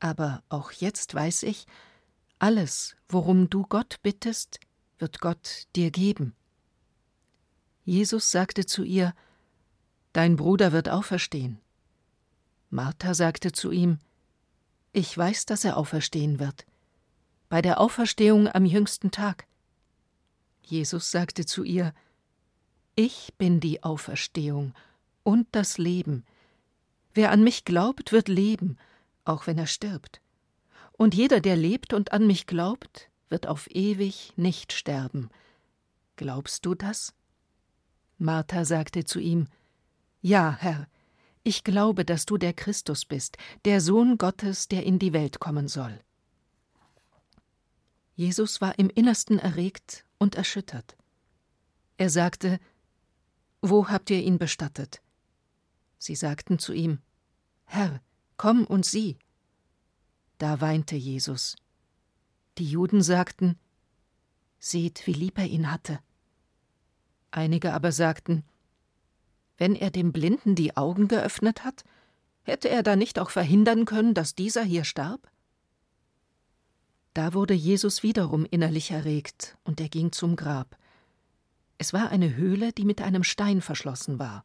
Aber 0.00 0.42
auch 0.48 0.70
jetzt 0.72 1.14
weiß 1.14 1.42
ich, 1.44 1.66
alles, 2.38 2.96
worum 3.08 3.50
du 3.50 3.62
Gott 3.62 3.96
bittest, 4.02 4.60
wird 4.98 5.20
Gott 5.20 5.66
dir 5.74 5.90
geben. 5.90 6.34
Jesus 7.84 8.30
sagte 8.30 8.66
zu 8.66 8.84
ihr, 8.84 9.14
Dein 10.12 10.36
Bruder 10.36 10.72
wird 10.72 10.88
auferstehen. 10.88 11.60
Martha 12.70 13.14
sagte 13.14 13.52
zu 13.52 13.70
ihm, 13.70 13.98
Ich 14.92 15.16
weiß, 15.16 15.46
dass 15.46 15.64
er 15.64 15.76
auferstehen 15.76 16.38
wird, 16.38 16.66
bei 17.48 17.62
der 17.62 17.80
Auferstehung 17.80 18.48
am 18.48 18.64
jüngsten 18.64 19.10
Tag. 19.10 19.46
Jesus 20.62 21.10
sagte 21.10 21.46
zu 21.46 21.64
ihr, 21.64 21.94
Ich 23.00 23.32
bin 23.38 23.60
die 23.60 23.84
Auferstehung 23.84 24.74
und 25.22 25.46
das 25.52 25.78
Leben. 25.78 26.24
Wer 27.14 27.30
an 27.30 27.44
mich 27.44 27.64
glaubt, 27.64 28.10
wird 28.10 28.26
leben, 28.26 28.76
auch 29.24 29.46
wenn 29.46 29.56
er 29.56 29.68
stirbt. 29.68 30.20
Und 30.94 31.14
jeder, 31.14 31.38
der 31.38 31.54
lebt 31.54 31.92
und 31.92 32.10
an 32.10 32.26
mich 32.26 32.48
glaubt, 32.48 33.08
wird 33.28 33.46
auf 33.46 33.70
ewig 33.70 34.32
nicht 34.34 34.72
sterben. 34.72 35.30
Glaubst 36.16 36.66
du 36.66 36.74
das? 36.74 37.14
Martha 38.18 38.64
sagte 38.64 39.04
zu 39.04 39.20
ihm 39.20 39.46
Ja, 40.20 40.56
Herr, 40.58 40.88
ich 41.44 41.62
glaube, 41.62 42.04
dass 42.04 42.26
du 42.26 42.36
der 42.36 42.52
Christus 42.52 43.04
bist, 43.04 43.38
der 43.64 43.80
Sohn 43.80 44.18
Gottes, 44.18 44.66
der 44.66 44.82
in 44.82 44.98
die 44.98 45.12
Welt 45.12 45.38
kommen 45.38 45.68
soll. 45.68 46.00
Jesus 48.16 48.60
war 48.60 48.76
im 48.76 48.90
Innersten 48.90 49.38
erregt 49.38 50.04
und 50.18 50.34
erschüttert. 50.34 50.96
Er 51.96 52.10
sagte 52.10 52.58
Wo 53.60 53.88
habt 53.88 54.10
ihr 54.10 54.22
ihn 54.22 54.38
bestattet? 54.38 55.02
Sie 55.98 56.14
sagten 56.14 56.58
zu 56.58 56.72
ihm 56.72 57.00
Herr, 57.64 58.00
komm 58.36 58.64
und 58.64 58.86
sieh. 58.86 59.18
Da 60.38 60.60
weinte 60.60 60.96
Jesus. 60.96 61.56
Die 62.58 62.68
Juden 62.68 63.02
sagten 63.02 63.58
Seht, 64.60 65.06
wie 65.06 65.12
lieb 65.12 65.38
er 65.38 65.46
ihn 65.46 65.70
hatte. 65.70 66.00
Einige 67.30 67.74
aber 67.74 67.92
sagten 67.92 68.44
Wenn 69.56 69.74
er 69.74 69.90
dem 69.90 70.12
Blinden 70.12 70.54
die 70.54 70.76
Augen 70.76 71.08
geöffnet 71.08 71.64
hat, 71.64 71.84
hätte 72.42 72.68
er 72.68 72.82
da 72.82 72.96
nicht 72.96 73.18
auch 73.18 73.30
verhindern 73.30 73.84
können, 73.84 74.14
dass 74.14 74.34
dieser 74.34 74.62
hier 74.62 74.84
starb? 74.84 75.30
Da 77.12 77.34
wurde 77.34 77.54
Jesus 77.54 78.02
wiederum 78.02 78.46
innerlich 78.46 78.92
erregt, 78.92 79.58
und 79.64 79.80
er 79.80 79.88
ging 79.88 80.12
zum 80.12 80.36
Grab. 80.36 80.78
Es 81.78 81.92
war 81.92 82.10
eine 82.10 82.34
Höhle, 82.34 82.72
die 82.72 82.84
mit 82.84 83.00
einem 83.00 83.24
Stein 83.24 83.60
verschlossen 83.60 84.18
war. 84.18 84.44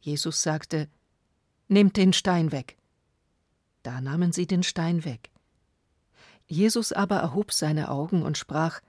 Jesus 0.00 0.42
sagte 0.42 0.88
Nehmt 1.68 1.96
den 1.96 2.12
Stein 2.12 2.52
weg. 2.52 2.76
Da 3.82 4.00
nahmen 4.00 4.32
sie 4.32 4.46
den 4.46 4.62
Stein 4.62 5.04
weg. 5.04 5.30
Jesus 6.46 6.92
aber 6.92 7.16
erhob 7.16 7.52
seine 7.52 7.88
Augen 7.90 8.22
und 8.22 8.36
sprach 8.36 8.80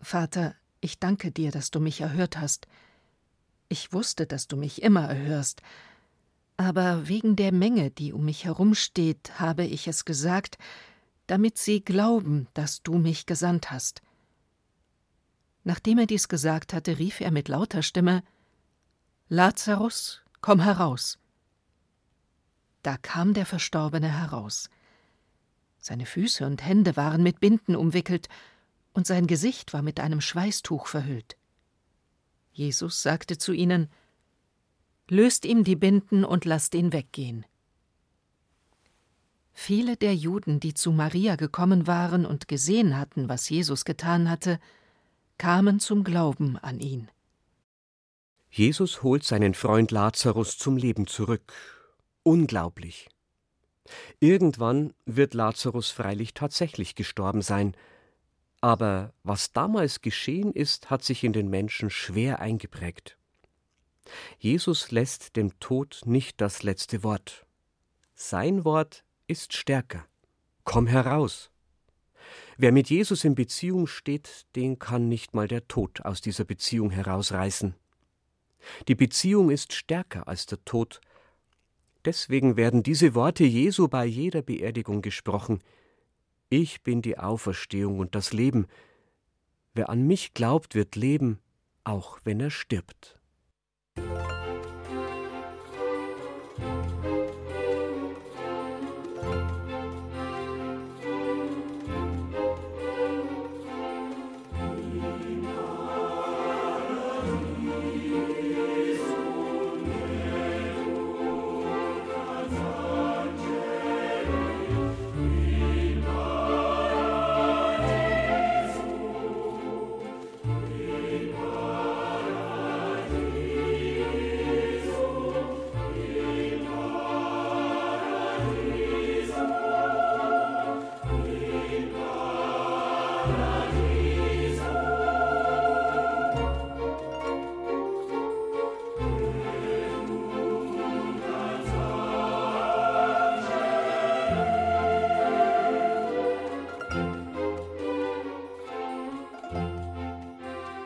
Vater, 0.00 0.54
ich 0.80 0.98
danke 0.98 1.30
dir, 1.30 1.50
dass 1.50 1.70
du 1.70 1.80
mich 1.80 2.00
erhört 2.00 2.38
hast. 2.38 2.68
Ich 3.68 3.92
wusste, 3.92 4.26
dass 4.26 4.46
du 4.46 4.56
mich 4.56 4.82
immer 4.82 5.08
erhörst, 5.08 5.62
aber 6.56 7.08
wegen 7.08 7.36
der 7.36 7.52
Menge, 7.52 7.90
die 7.90 8.12
um 8.12 8.24
mich 8.24 8.44
herumsteht, 8.44 9.40
habe 9.40 9.64
ich 9.64 9.88
es 9.88 10.04
gesagt, 10.04 10.56
damit 11.26 11.58
sie 11.58 11.84
glauben, 11.84 12.46
dass 12.54 12.82
du 12.82 12.94
mich 12.98 13.26
gesandt 13.26 13.70
hast. 13.70 14.02
Nachdem 15.64 15.98
er 15.98 16.06
dies 16.06 16.28
gesagt 16.28 16.74
hatte, 16.74 16.98
rief 16.98 17.20
er 17.20 17.30
mit 17.30 17.48
lauter 17.48 17.82
Stimme 17.82 18.22
Lazarus, 19.28 20.20
komm 20.42 20.60
heraus. 20.60 21.18
Da 22.82 22.98
kam 22.98 23.32
der 23.32 23.46
Verstorbene 23.46 24.08
heraus. 24.08 24.68
Seine 25.78 26.04
Füße 26.04 26.46
und 26.46 26.64
Hände 26.64 26.96
waren 26.96 27.22
mit 27.22 27.40
Binden 27.40 27.74
umwickelt, 27.74 28.28
und 28.92 29.06
sein 29.06 29.26
Gesicht 29.26 29.72
war 29.72 29.82
mit 29.82 29.98
einem 29.98 30.20
Schweißtuch 30.20 30.86
verhüllt. 30.86 31.36
Jesus 32.52 33.02
sagte 33.02 33.38
zu 33.38 33.52
ihnen 33.52 33.90
Löst 35.08 35.44
ihm 35.44 35.64
die 35.64 35.76
Binden 35.76 36.24
und 36.24 36.44
lasst 36.44 36.74
ihn 36.74 36.92
weggehen. 36.92 37.44
Viele 39.52 39.96
der 39.96 40.14
Juden, 40.14 40.60
die 40.60 40.74
zu 40.74 40.92
Maria 40.92 41.36
gekommen 41.36 41.86
waren 41.86 42.24
und 42.24 42.48
gesehen 42.48 42.96
hatten, 42.96 43.28
was 43.28 43.48
Jesus 43.48 43.84
getan 43.84 44.30
hatte, 44.30 44.58
kamen 45.38 45.80
zum 45.80 46.04
Glauben 46.04 46.58
an 46.58 46.80
ihn. 46.80 47.10
Jesus 48.50 49.02
holt 49.02 49.24
seinen 49.24 49.54
Freund 49.54 49.90
Lazarus 49.90 50.58
zum 50.58 50.76
Leben 50.76 51.06
zurück. 51.06 51.52
Unglaublich. 52.22 53.08
Irgendwann 54.20 54.94
wird 55.04 55.34
Lazarus 55.34 55.90
freilich 55.90 56.34
tatsächlich 56.34 56.94
gestorben 56.94 57.42
sein, 57.42 57.76
aber 58.60 59.12
was 59.22 59.52
damals 59.52 60.00
geschehen 60.00 60.52
ist, 60.52 60.88
hat 60.88 61.04
sich 61.04 61.22
in 61.24 61.32
den 61.32 61.48
Menschen 61.48 61.90
schwer 61.90 62.40
eingeprägt. 62.40 63.18
Jesus 64.38 64.90
lässt 64.90 65.36
dem 65.36 65.58
Tod 65.60 66.00
nicht 66.04 66.40
das 66.40 66.62
letzte 66.62 67.02
Wort. 67.02 67.44
Sein 68.14 68.64
Wort 68.64 69.04
ist 69.26 69.52
stärker. 69.52 70.06
Komm 70.64 70.86
heraus. 70.86 71.50
Wer 72.56 72.72
mit 72.72 72.90
Jesus 72.90 73.24
in 73.24 73.34
Beziehung 73.34 73.86
steht, 73.86 74.46
den 74.56 74.78
kann 74.78 75.08
nicht 75.08 75.34
mal 75.34 75.48
der 75.48 75.66
Tod 75.68 76.00
aus 76.02 76.20
dieser 76.20 76.44
Beziehung 76.44 76.90
herausreißen. 76.90 77.74
Die 78.88 78.94
Beziehung 78.94 79.50
ist 79.50 79.72
stärker 79.72 80.28
als 80.28 80.46
der 80.46 80.64
Tod. 80.64 81.00
Deswegen 82.04 82.56
werden 82.56 82.82
diese 82.82 83.14
Worte 83.14 83.44
Jesu 83.44 83.88
bei 83.88 84.04
jeder 84.04 84.42
Beerdigung 84.42 85.02
gesprochen. 85.02 85.60
Ich 86.48 86.82
bin 86.82 87.02
die 87.02 87.18
Auferstehung 87.18 87.98
und 87.98 88.14
das 88.14 88.32
Leben. 88.32 88.66
Wer 89.72 89.88
an 89.88 90.06
mich 90.06 90.34
glaubt, 90.34 90.74
wird 90.74 90.96
leben, 90.96 91.40
auch 91.82 92.18
wenn 92.24 92.40
er 92.40 92.50
stirbt. 92.50 93.18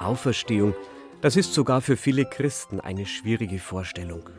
Auferstehung, 0.08 0.74
das 1.20 1.36
ist 1.36 1.52
sogar 1.52 1.82
für 1.82 1.98
viele 1.98 2.24
Christen 2.24 2.80
eine 2.80 3.04
schwierige 3.04 3.58
Vorstellung. 3.58 4.30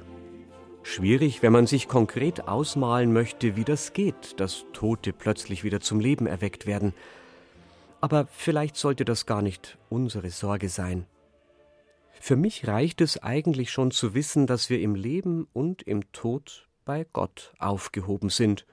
Schwierig, 0.82 1.44
wenn 1.44 1.54
man 1.54 1.68
sich 1.68 1.88
konkret 1.88 2.48
ausmalen 2.48 3.14
möchte, 3.14 3.56
wie 3.56 3.66
das 3.66 3.94
geht, 3.94 4.40
dass 4.40 4.66
Tote 4.74 5.14
plötzlich 5.14 5.64
wieder 5.64 5.80
zum 5.80 6.00
Leben 6.00 6.26
erweckt 6.26 6.66
werden. 6.66 6.96
Aber 8.02 8.28
vielleicht 8.32 8.78
sollte 8.78 9.06
das 9.06 9.28
gar 9.28 9.44
nicht 9.44 9.78
unsere 9.90 10.32
Sorge 10.32 10.70
sein. 10.70 11.06
Für 12.20 12.36
mich 12.36 12.68
reicht 12.68 13.00
es 13.00 13.22
eigentlich 13.22 13.70
schon 13.70 13.92
zu 13.92 14.16
wissen, 14.16 14.48
dass 14.48 14.72
wir 14.72 14.82
im 14.82 14.96
Leben 14.96 15.48
und 15.54 15.84
im 15.84 16.12
Tod 16.14 16.68
bei 16.84 17.06
Gott 17.14 17.54
aufgehoben 17.60 18.32
sind, 18.32 18.66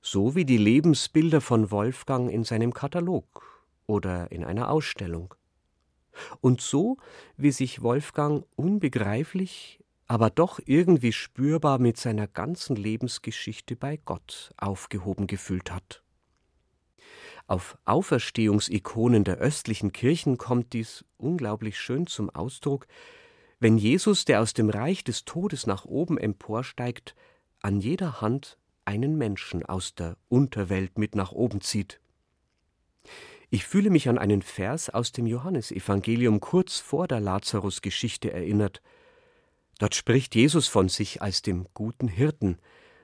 so 0.00 0.34
wie 0.34 0.46
die 0.46 0.56
Lebensbilder 0.56 1.42
von 1.42 1.70
Wolfgang 1.70 2.30
in 2.32 2.44
seinem 2.44 2.72
Katalog 2.72 3.66
oder 3.86 4.32
in 4.32 4.44
einer 4.44 4.70
Ausstellung. 4.70 5.34
Und 6.40 6.60
so, 6.60 6.96
wie 7.36 7.52
sich 7.52 7.82
Wolfgang 7.82 8.44
unbegreiflich, 8.56 9.80
aber 10.06 10.30
doch 10.30 10.58
irgendwie 10.64 11.12
spürbar 11.12 11.78
mit 11.78 11.96
seiner 11.96 12.26
ganzen 12.26 12.74
Lebensgeschichte 12.74 13.76
bei 13.76 13.96
Gott 13.96 14.52
aufgehoben 14.56 15.26
gefühlt 15.26 15.70
hat. 15.70 16.02
Auf 17.46 17.78
Auferstehungsikonen 17.84 19.24
der 19.24 19.38
östlichen 19.38 19.92
Kirchen 19.92 20.38
kommt 20.38 20.72
dies 20.72 21.04
unglaublich 21.16 21.78
schön 21.78 22.06
zum 22.06 22.30
Ausdruck, 22.30 22.86
wenn 23.60 23.76
Jesus, 23.76 24.24
der 24.24 24.40
aus 24.40 24.54
dem 24.54 24.70
Reich 24.70 25.04
des 25.04 25.24
Todes 25.24 25.66
nach 25.66 25.84
oben 25.84 26.16
emporsteigt, 26.16 27.14
an 27.60 27.80
jeder 27.80 28.20
Hand 28.20 28.58
einen 28.84 29.18
Menschen 29.18 29.64
aus 29.64 29.94
der 29.94 30.16
Unterwelt 30.28 30.98
mit 30.98 31.14
nach 31.14 31.32
oben 31.32 31.60
zieht. 31.60 32.00
Ich 33.52 33.66
fühle 33.66 33.90
mich 33.90 34.08
an 34.08 34.16
einen 34.16 34.42
Vers 34.42 34.90
aus 34.90 35.10
dem 35.10 35.26
Johannesevangelium 35.26 36.38
kurz 36.38 36.78
vor 36.78 37.08
der 37.08 37.18
Lazarus-Geschichte 37.18 38.32
erinnert. 38.32 38.80
Dort 39.80 39.96
spricht 39.96 40.36
Jesus 40.36 40.68
von 40.68 40.88
sich 40.88 41.20
als 41.20 41.42
dem 41.42 41.66
guten 41.74 42.06
Hirten, 42.06 42.58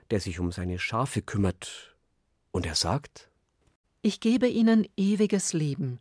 der 0.09 0.21
sich 0.21 0.39
um 0.39 0.53
seine 0.53 0.79
Schafe 0.79 1.21
kümmert. 1.21 1.97
Und 2.51 2.65
er 2.65 2.75
sagt: 2.75 3.29
Ich 4.01 4.21
gebe 4.21 4.47
ihnen 4.47 4.87
ewiges 4.95 5.51
Leben. 5.51 5.99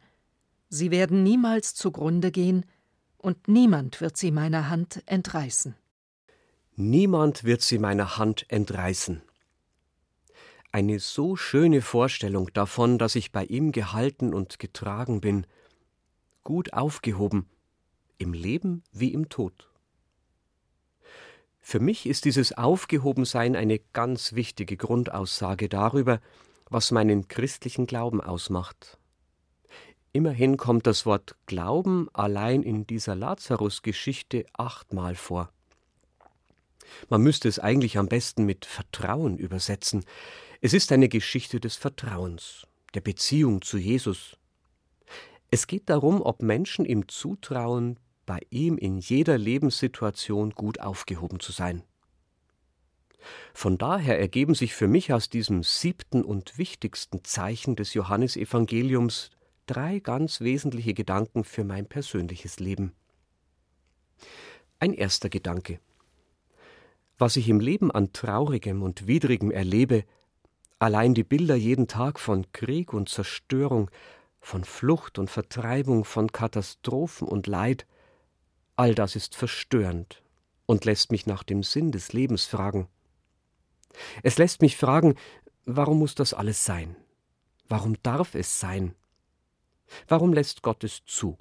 Sie 0.68 0.92
werden 0.92 1.24
niemals 1.24 1.74
zugrunde 1.74 2.30
gehen, 2.30 2.64
und 3.18 3.48
niemand 3.48 4.00
wird 4.00 4.16
sie 4.16 4.30
meiner 4.30 4.68
Hand 4.68 5.02
entreißen. 5.06 5.74
Niemand 6.76 7.42
wird 7.42 7.62
sie 7.62 7.78
meiner 7.78 8.16
Hand 8.16 8.46
entreißen 8.48 9.22
eine 10.76 10.98
so 10.98 11.36
schöne 11.36 11.80
Vorstellung 11.80 12.52
davon, 12.52 12.98
dass 12.98 13.14
ich 13.14 13.32
bei 13.32 13.46
ihm 13.46 13.72
gehalten 13.72 14.34
und 14.34 14.58
getragen 14.58 15.22
bin, 15.22 15.46
gut 16.44 16.74
aufgehoben, 16.74 17.48
im 18.18 18.34
Leben 18.34 18.82
wie 18.92 19.14
im 19.14 19.30
Tod. 19.30 19.70
Für 21.60 21.80
mich 21.80 22.04
ist 22.04 22.26
dieses 22.26 22.52
Aufgehobensein 22.52 23.56
eine 23.56 23.78
ganz 23.94 24.34
wichtige 24.34 24.76
Grundaussage 24.76 25.70
darüber, 25.70 26.20
was 26.68 26.90
meinen 26.90 27.26
christlichen 27.26 27.86
Glauben 27.86 28.20
ausmacht. 28.20 28.98
Immerhin 30.12 30.58
kommt 30.58 30.86
das 30.86 31.06
Wort 31.06 31.36
Glauben 31.46 32.10
allein 32.12 32.62
in 32.62 32.86
dieser 32.86 33.14
Lazarus-Geschichte 33.14 34.44
achtmal 34.52 35.14
vor. 35.14 35.50
Man 37.08 37.22
müsste 37.22 37.48
es 37.48 37.58
eigentlich 37.58 37.96
am 37.96 38.08
besten 38.08 38.44
mit 38.44 38.66
Vertrauen 38.66 39.38
übersetzen, 39.38 40.04
es 40.60 40.72
ist 40.72 40.92
eine 40.92 41.08
Geschichte 41.08 41.60
des 41.60 41.76
Vertrauens, 41.76 42.66
der 42.94 43.00
Beziehung 43.00 43.62
zu 43.62 43.78
Jesus. 43.78 44.36
Es 45.50 45.66
geht 45.66 45.88
darum, 45.90 46.22
ob 46.22 46.42
Menschen 46.42 46.84
ihm 46.84 47.08
zutrauen, 47.08 47.98
bei 48.24 48.40
ihm 48.50 48.78
in 48.78 48.98
jeder 48.98 49.38
Lebenssituation 49.38 50.50
gut 50.50 50.80
aufgehoben 50.80 51.40
zu 51.40 51.52
sein. 51.52 51.82
Von 53.54 53.78
daher 53.78 54.18
ergeben 54.18 54.54
sich 54.54 54.74
für 54.74 54.88
mich 54.88 55.12
aus 55.12 55.28
diesem 55.28 55.62
siebten 55.62 56.22
und 56.22 56.58
wichtigsten 56.58 57.24
Zeichen 57.24 57.76
des 57.76 57.94
Johannesevangeliums 57.94 59.30
drei 59.66 59.98
ganz 59.98 60.40
wesentliche 60.40 60.94
Gedanken 60.94 61.44
für 61.44 61.64
mein 61.64 61.86
persönliches 61.86 62.60
Leben. 62.60 62.92
Ein 64.78 64.92
erster 64.92 65.28
Gedanke. 65.28 65.80
Was 67.18 67.36
ich 67.36 67.48
im 67.48 67.60
Leben 67.60 67.90
an 67.90 68.12
Traurigem 68.12 68.82
und 68.82 69.06
Widrigem 69.06 69.50
erlebe, 69.50 70.04
allein 70.78 71.14
die 71.14 71.24
Bilder 71.24 71.54
jeden 71.54 71.88
Tag 71.88 72.20
von 72.20 72.50
Krieg 72.52 72.92
und 72.92 73.08
Zerstörung, 73.08 73.90
von 74.40 74.64
Flucht 74.64 75.18
und 75.18 75.30
Vertreibung, 75.30 76.04
von 76.04 76.30
Katastrophen 76.30 77.26
und 77.26 77.46
Leid, 77.46 77.86
all 78.76 78.94
das 78.94 79.16
ist 79.16 79.34
verstörend 79.34 80.22
und 80.66 80.84
lässt 80.84 81.10
mich 81.10 81.26
nach 81.26 81.42
dem 81.42 81.62
Sinn 81.62 81.92
des 81.92 82.12
Lebens 82.12 82.44
fragen. 82.44 82.88
Es 84.22 84.38
lässt 84.38 84.60
mich 84.60 84.76
fragen, 84.76 85.14
warum 85.64 85.98
muss 85.98 86.14
das 86.14 86.34
alles 86.34 86.64
sein? 86.64 86.96
Warum 87.68 87.96
darf 88.02 88.34
es 88.34 88.60
sein? 88.60 88.94
Warum 90.06 90.32
lässt 90.32 90.62
Gott 90.62 90.84
es 90.84 91.04
zu? 91.04 91.38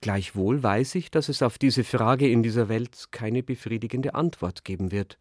Gleichwohl 0.00 0.62
weiß 0.62 0.94
ich, 0.94 1.10
dass 1.10 1.28
es 1.28 1.42
auf 1.42 1.58
diese 1.58 1.84
Frage 1.84 2.28
in 2.28 2.42
dieser 2.42 2.68
Welt 2.68 3.08
keine 3.10 3.42
befriedigende 3.42 4.14
Antwort 4.14 4.64
geben 4.64 4.90
wird. 4.90 5.18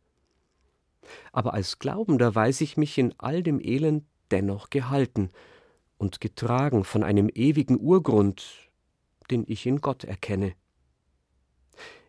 Aber 1.32 1.54
als 1.54 1.80
Glaubender 1.80 2.34
weiß 2.34 2.62
ich 2.62 2.78
mich 2.78 2.98
in 2.98 3.14
all 3.18 3.44
dem 3.44 3.60
Elend 3.60 4.06
dennoch 4.32 4.70
gehalten 4.70 5.30
und 5.98 6.22
getragen 6.22 6.84
von 6.84 7.04
einem 7.04 7.30
ewigen 7.34 7.80
Urgrund, 7.80 8.72
den 9.32 9.44
ich 9.48 9.66
in 9.66 9.82
Gott 9.82 10.04
erkenne. 10.04 10.54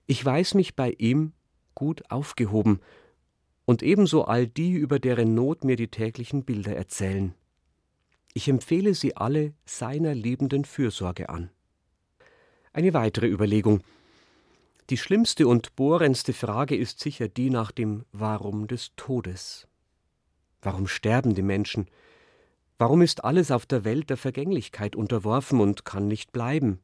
Ich 0.07 0.25
weiß 0.25 0.55
mich 0.55 0.75
bei 0.77 0.95
ihm 0.99 1.33
gut 1.75 2.11
aufgehoben 2.11 2.81
und 3.65 3.83
ebenso 3.83 4.25
all 4.25 4.47
die, 4.47 4.73
über 4.73 4.99
deren 4.99 5.35
Not 5.35 5.65
mir 5.65 5.77
die 5.77 5.89
täglichen 5.89 6.45
Bilder 6.45 6.75
erzählen. 6.75 7.35
Ich 8.33 8.49
empfehle 8.49 8.95
sie 8.95 9.17
alle 9.17 9.55
seiner 9.65 10.15
liebenden 10.15 10.65
Fürsorge 10.65 11.29
an. 11.29 11.51
Eine 12.73 12.95
weitere 12.95 13.27
Überlegung. 13.27 13.83
Die 14.91 14.97
schlimmste 14.97 15.47
und 15.47 15.77
bohrendste 15.77 16.33
Frage 16.33 16.77
ist 16.77 16.99
sicher 16.99 17.29
die 17.29 17.49
nach 17.49 17.71
dem 17.71 18.05
Warum 18.11 18.67
des 18.67 18.91
Todes. 18.97 19.69
Warum 20.63 20.89
sterben 20.89 21.37
die 21.37 21.43
Menschen? 21.43 21.89
Warum 22.77 23.01
ist 23.01 23.23
alles 23.23 23.53
auf 23.53 23.67
der 23.67 23.85
Welt 23.85 24.11
der 24.11 24.17
Vergänglichkeit 24.17 24.97
unterworfen 24.97 25.61
und 25.61 25.85
kann 25.85 26.09
nicht 26.09 26.33
bleiben? 26.33 26.81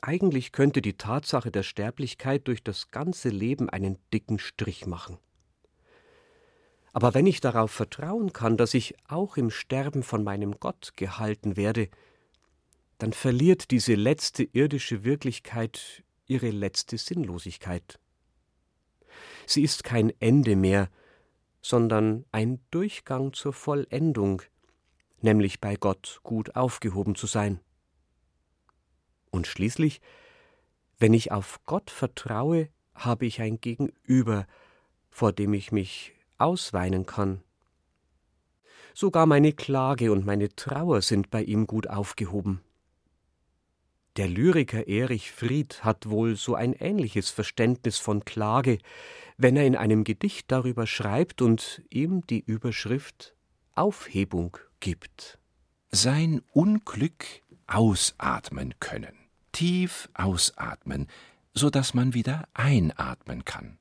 Eigentlich 0.00 0.52
könnte 0.52 0.80
die 0.80 0.96
Tatsache 0.96 1.50
der 1.50 1.62
Sterblichkeit 1.62 2.48
durch 2.48 2.64
das 2.64 2.90
ganze 2.90 3.28
Leben 3.28 3.68
einen 3.68 3.98
dicken 4.14 4.38
Strich 4.38 4.86
machen. 4.86 5.18
Aber 6.94 7.12
wenn 7.12 7.26
ich 7.26 7.42
darauf 7.42 7.70
vertrauen 7.70 8.32
kann, 8.32 8.56
dass 8.56 8.72
ich 8.72 8.94
auch 9.08 9.36
im 9.36 9.50
Sterben 9.50 10.02
von 10.02 10.24
meinem 10.24 10.58
Gott 10.58 10.92
gehalten 10.96 11.58
werde, 11.58 11.90
dann 12.96 13.12
verliert 13.12 13.72
diese 13.72 13.94
letzte 13.94 14.42
irdische 14.42 15.04
Wirklichkeit 15.04 16.02
ihre 16.30 16.50
letzte 16.50 16.96
Sinnlosigkeit. 16.96 17.98
Sie 19.46 19.62
ist 19.62 19.82
kein 19.82 20.12
Ende 20.20 20.54
mehr, 20.54 20.88
sondern 21.60 22.24
ein 22.30 22.60
Durchgang 22.70 23.32
zur 23.32 23.52
Vollendung, 23.52 24.42
nämlich 25.20 25.60
bei 25.60 25.74
Gott 25.74 26.20
gut 26.22 26.54
aufgehoben 26.54 27.16
zu 27.16 27.26
sein. 27.26 27.60
Und 29.30 29.46
schließlich, 29.46 30.00
wenn 30.98 31.14
ich 31.14 31.32
auf 31.32 31.60
Gott 31.66 31.90
vertraue, 31.90 32.68
habe 32.94 33.26
ich 33.26 33.40
ein 33.40 33.60
Gegenüber, 33.60 34.46
vor 35.10 35.32
dem 35.32 35.52
ich 35.52 35.72
mich 35.72 36.12
ausweinen 36.38 37.06
kann. 37.06 37.42
Sogar 38.94 39.26
meine 39.26 39.52
Klage 39.52 40.12
und 40.12 40.24
meine 40.24 40.54
Trauer 40.54 41.02
sind 41.02 41.30
bei 41.30 41.42
ihm 41.42 41.66
gut 41.66 41.88
aufgehoben. 41.88 42.60
Der 44.16 44.26
Lyriker 44.26 44.88
Erich 44.88 45.30
Fried 45.30 45.84
hat 45.84 46.08
wohl 46.10 46.34
so 46.34 46.56
ein 46.56 46.72
ähnliches 46.72 47.30
Verständnis 47.30 47.98
von 47.98 48.24
Klage, 48.24 48.78
wenn 49.36 49.56
er 49.56 49.64
in 49.64 49.76
einem 49.76 50.02
Gedicht 50.02 50.50
darüber 50.50 50.88
schreibt 50.88 51.42
und 51.42 51.82
ihm 51.90 52.26
die 52.26 52.40
Überschrift 52.40 53.36
Aufhebung 53.74 54.56
gibt. 54.80 55.38
Sein 55.92 56.42
Unglück 56.52 57.24
ausatmen 57.68 58.74
können, 58.80 59.14
tief 59.52 60.08
ausatmen, 60.14 61.06
so 61.54 61.70
dass 61.70 61.94
man 61.94 62.12
wieder 62.12 62.48
einatmen 62.52 63.44
kann 63.44 63.78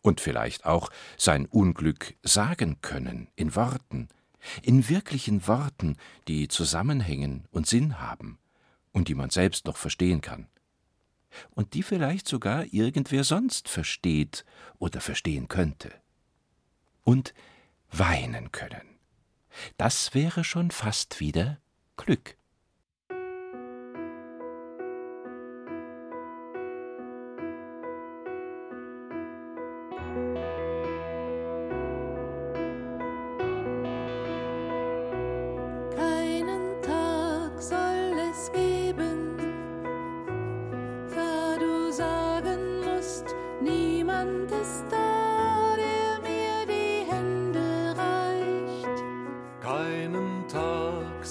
und 0.00 0.22
vielleicht 0.22 0.64
auch 0.64 0.88
sein 1.18 1.44
Unglück 1.44 2.14
sagen 2.22 2.78
können 2.80 3.28
in 3.36 3.54
Worten, 3.54 4.08
in 4.62 4.88
wirklichen 4.88 5.46
Worten, 5.46 5.98
die 6.28 6.48
Zusammenhängen 6.48 7.44
und 7.50 7.66
Sinn 7.66 8.00
haben 8.00 8.38
und 8.92 9.08
die 9.08 9.14
man 9.14 9.30
selbst 9.30 9.66
noch 9.66 9.76
verstehen 9.76 10.20
kann. 10.20 10.48
Und 11.50 11.74
die 11.74 11.82
vielleicht 11.82 12.26
sogar 12.26 12.64
irgendwer 12.72 13.24
sonst 13.24 13.68
versteht 13.68 14.44
oder 14.78 15.00
verstehen 15.00 15.48
könnte. 15.48 15.92
Und 17.04 17.34
weinen 17.90 18.52
können. 18.52 18.98
Das 19.76 20.14
wäre 20.14 20.44
schon 20.44 20.70
fast 20.70 21.20
wieder 21.20 21.60
Glück. 21.96 22.36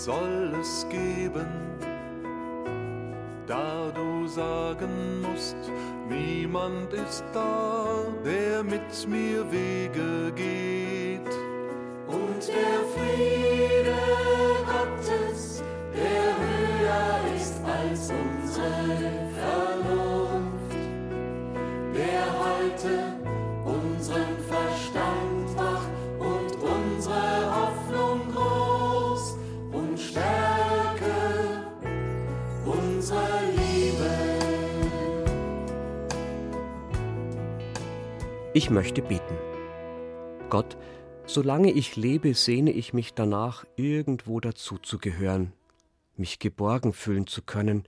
soll 0.05 0.53
es 0.61 0.87
geben, 0.89 1.47
da 3.45 3.91
du 3.93 4.27
sagen 4.27 5.21
musst, 5.21 5.57
niemand 6.07 6.93
ist 6.93 7.25
da, 7.33 8.05
der 8.23 8.63
mit 8.63 9.07
mir 9.07 9.51
Wege 9.51 10.31
geht. 10.35 11.33
Und 12.07 12.47
der 12.47 12.79
Friede 12.93 13.99
Gottes, 14.65 15.63
der 15.93 16.27
höher 16.43 17.35
ist 17.35 17.61
als 17.65 18.09
unsere 18.09 19.18
Ich 38.59 38.69
möchte 38.69 39.01
beten. 39.01 39.37
Gott, 40.49 40.75
solange 41.25 41.71
ich 41.71 41.95
lebe, 41.95 42.33
sehne 42.33 42.73
ich 42.73 42.91
mich 42.91 43.13
danach, 43.13 43.63
irgendwo 43.77 44.41
dazuzugehören, 44.41 45.53
mich 46.17 46.39
geborgen 46.39 46.91
fühlen 46.91 47.25
zu 47.25 47.41
können, 47.41 47.87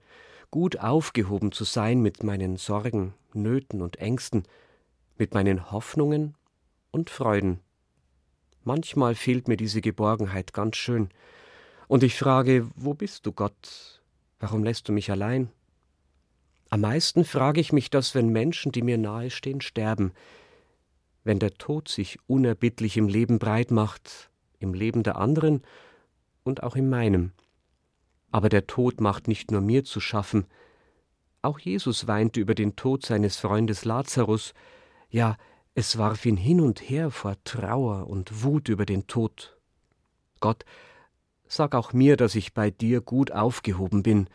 gut 0.50 0.78
aufgehoben 0.78 1.52
zu 1.52 1.64
sein 1.64 2.00
mit 2.00 2.22
meinen 2.22 2.56
Sorgen, 2.56 3.12
Nöten 3.34 3.82
und 3.82 3.96
Ängsten, 3.96 4.44
mit 5.18 5.34
meinen 5.34 5.70
Hoffnungen 5.70 6.36
und 6.90 7.10
Freuden. 7.10 7.60
Manchmal 8.64 9.14
fehlt 9.14 9.48
mir 9.48 9.58
diese 9.58 9.82
Geborgenheit 9.82 10.54
ganz 10.54 10.78
schön, 10.78 11.10
und 11.86 12.02
ich 12.02 12.16
frage, 12.16 12.66
wo 12.76 12.94
bist 12.94 13.26
du, 13.26 13.32
Gott? 13.32 14.00
Warum 14.40 14.64
lässt 14.64 14.88
du 14.88 14.92
mich 14.92 15.10
allein? 15.10 15.50
Am 16.70 16.80
meisten 16.80 17.26
frage 17.26 17.60
ich 17.60 17.74
mich 17.74 17.90
das, 17.90 18.14
wenn 18.14 18.30
Menschen, 18.30 18.72
die 18.72 18.80
mir 18.80 18.96
nahestehen, 18.96 19.60
sterben, 19.60 20.12
wenn 21.24 21.38
der 21.38 21.54
Tod 21.54 21.88
sich 21.88 22.18
unerbittlich 22.26 22.96
im 22.96 23.08
Leben 23.08 23.38
breit 23.38 23.70
macht, 23.70 24.30
im 24.58 24.74
Leben 24.74 25.02
der 25.02 25.16
anderen 25.16 25.62
und 26.44 26.62
auch 26.62 26.76
in 26.76 26.88
meinem. 26.88 27.32
Aber 28.30 28.48
der 28.48 28.66
Tod 28.66 29.00
macht 29.00 29.28
nicht 29.28 29.50
nur 29.50 29.60
mir 29.60 29.84
zu 29.84 30.00
schaffen, 30.00 30.46
auch 31.42 31.58
Jesus 31.58 32.06
weinte 32.06 32.38
über 32.40 32.54
den 32.54 32.76
Tod 32.76 33.04
seines 33.04 33.36
Freundes 33.36 33.84
Lazarus, 33.84 34.54
ja, 35.10 35.36
es 35.74 35.98
warf 35.98 36.24
ihn 36.24 36.36
hin 36.36 36.60
und 36.60 36.88
her 36.88 37.10
vor 37.10 37.34
Trauer 37.42 38.06
und 38.06 38.44
Wut 38.44 38.68
über 38.68 38.86
den 38.86 39.08
Tod. 39.08 39.58
Gott, 40.38 40.64
sag 41.48 41.74
auch 41.74 41.92
mir, 41.92 42.16
dass 42.16 42.36
ich 42.36 42.54
bei 42.54 42.70
dir 42.70 43.00
gut 43.00 43.32
aufgehoben 43.32 44.04
bin, 44.04 44.28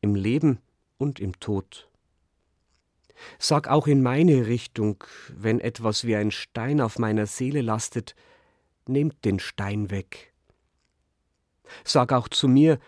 im 0.00 0.14
Leben 0.14 0.58
und 0.96 1.20
im 1.20 1.38
Tod. 1.38 1.90
Sag 3.38 3.68
auch 3.68 3.86
in 3.86 4.02
meine 4.02 4.46
Richtung, 4.46 5.02
wenn 5.34 5.60
etwas 5.60 6.04
wie 6.04 6.16
ein 6.16 6.30
Stein 6.30 6.80
auf 6.80 6.98
meiner 6.98 7.26
Seele 7.26 7.62
lastet, 7.62 8.14
nehmt 8.86 9.24
den 9.24 9.38
Stein 9.38 9.90
weg. 9.90 10.32
Sag 11.84 12.12
auch 12.12 12.28
zu 12.28 12.48
mir, 12.48 12.78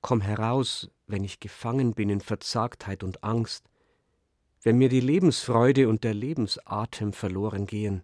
komm 0.00 0.20
heraus, 0.20 0.90
wenn 1.06 1.24
ich 1.24 1.40
gefangen 1.40 1.94
bin 1.94 2.10
in 2.10 2.20
Verzagtheit 2.20 3.02
und 3.02 3.24
Angst, 3.24 3.64
wenn 4.62 4.78
mir 4.78 4.88
die 4.88 5.00
Lebensfreude 5.00 5.88
und 5.88 6.04
der 6.04 6.14
Lebensatem 6.14 7.12
verloren 7.12 7.66
gehen. 7.66 8.02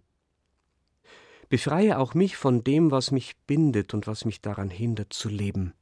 Befreie 1.49 1.99
auch 1.99 2.15
mich 2.15 2.37
von 2.37 2.65
dem, 2.65 2.91
was 2.91 3.11
mich 3.11 3.37
bindet 3.47 3.95
und 3.95 4.07
was 4.07 4.25
mich 4.25 4.41
daran 4.41 4.71
hindert 4.71 5.13
zu 5.13 5.29
leben. 5.29 5.75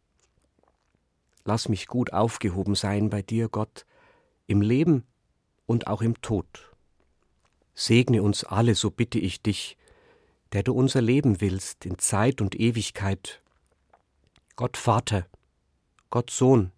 Lass 1.45 1.69
mich 1.69 1.87
gut 1.87 2.13
aufgehoben 2.13 2.75
sein 2.75 3.11
bei 3.11 3.23
dir, 3.23 3.49
Gott, 3.49 3.87
im 4.47 4.61
Leben 4.61 5.05
und 5.73 5.87
auch 5.87 6.03
im 6.03 6.21
Tod. 6.21 6.47
Segne 7.75 8.23
uns 8.23 8.45
alle, 8.45 8.75
so 8.75 8.91
bitte 8.91 9.19
ich 9.19 9.41
dich, 9.41 9.79
der 10.53 10.63
du 10.63 10.75
unser 10.75 11.01
Leben 11.01 11.41
willst 11.41 11.87
in 11.87 11.99
Zeit 11.99 12.43
und 12.43 12.55
Ewigkeit. 12.55 13.41
Gott 14.55 14.77
Vater, 14.77 15.27
Gott 16.11 16.31
Sohn, 16.31 16.71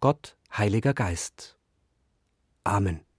Gott 0.00 0.34
Heiliger 0.50 0.94
Geist. 0.94 1.58
Amen. 2.64 3.09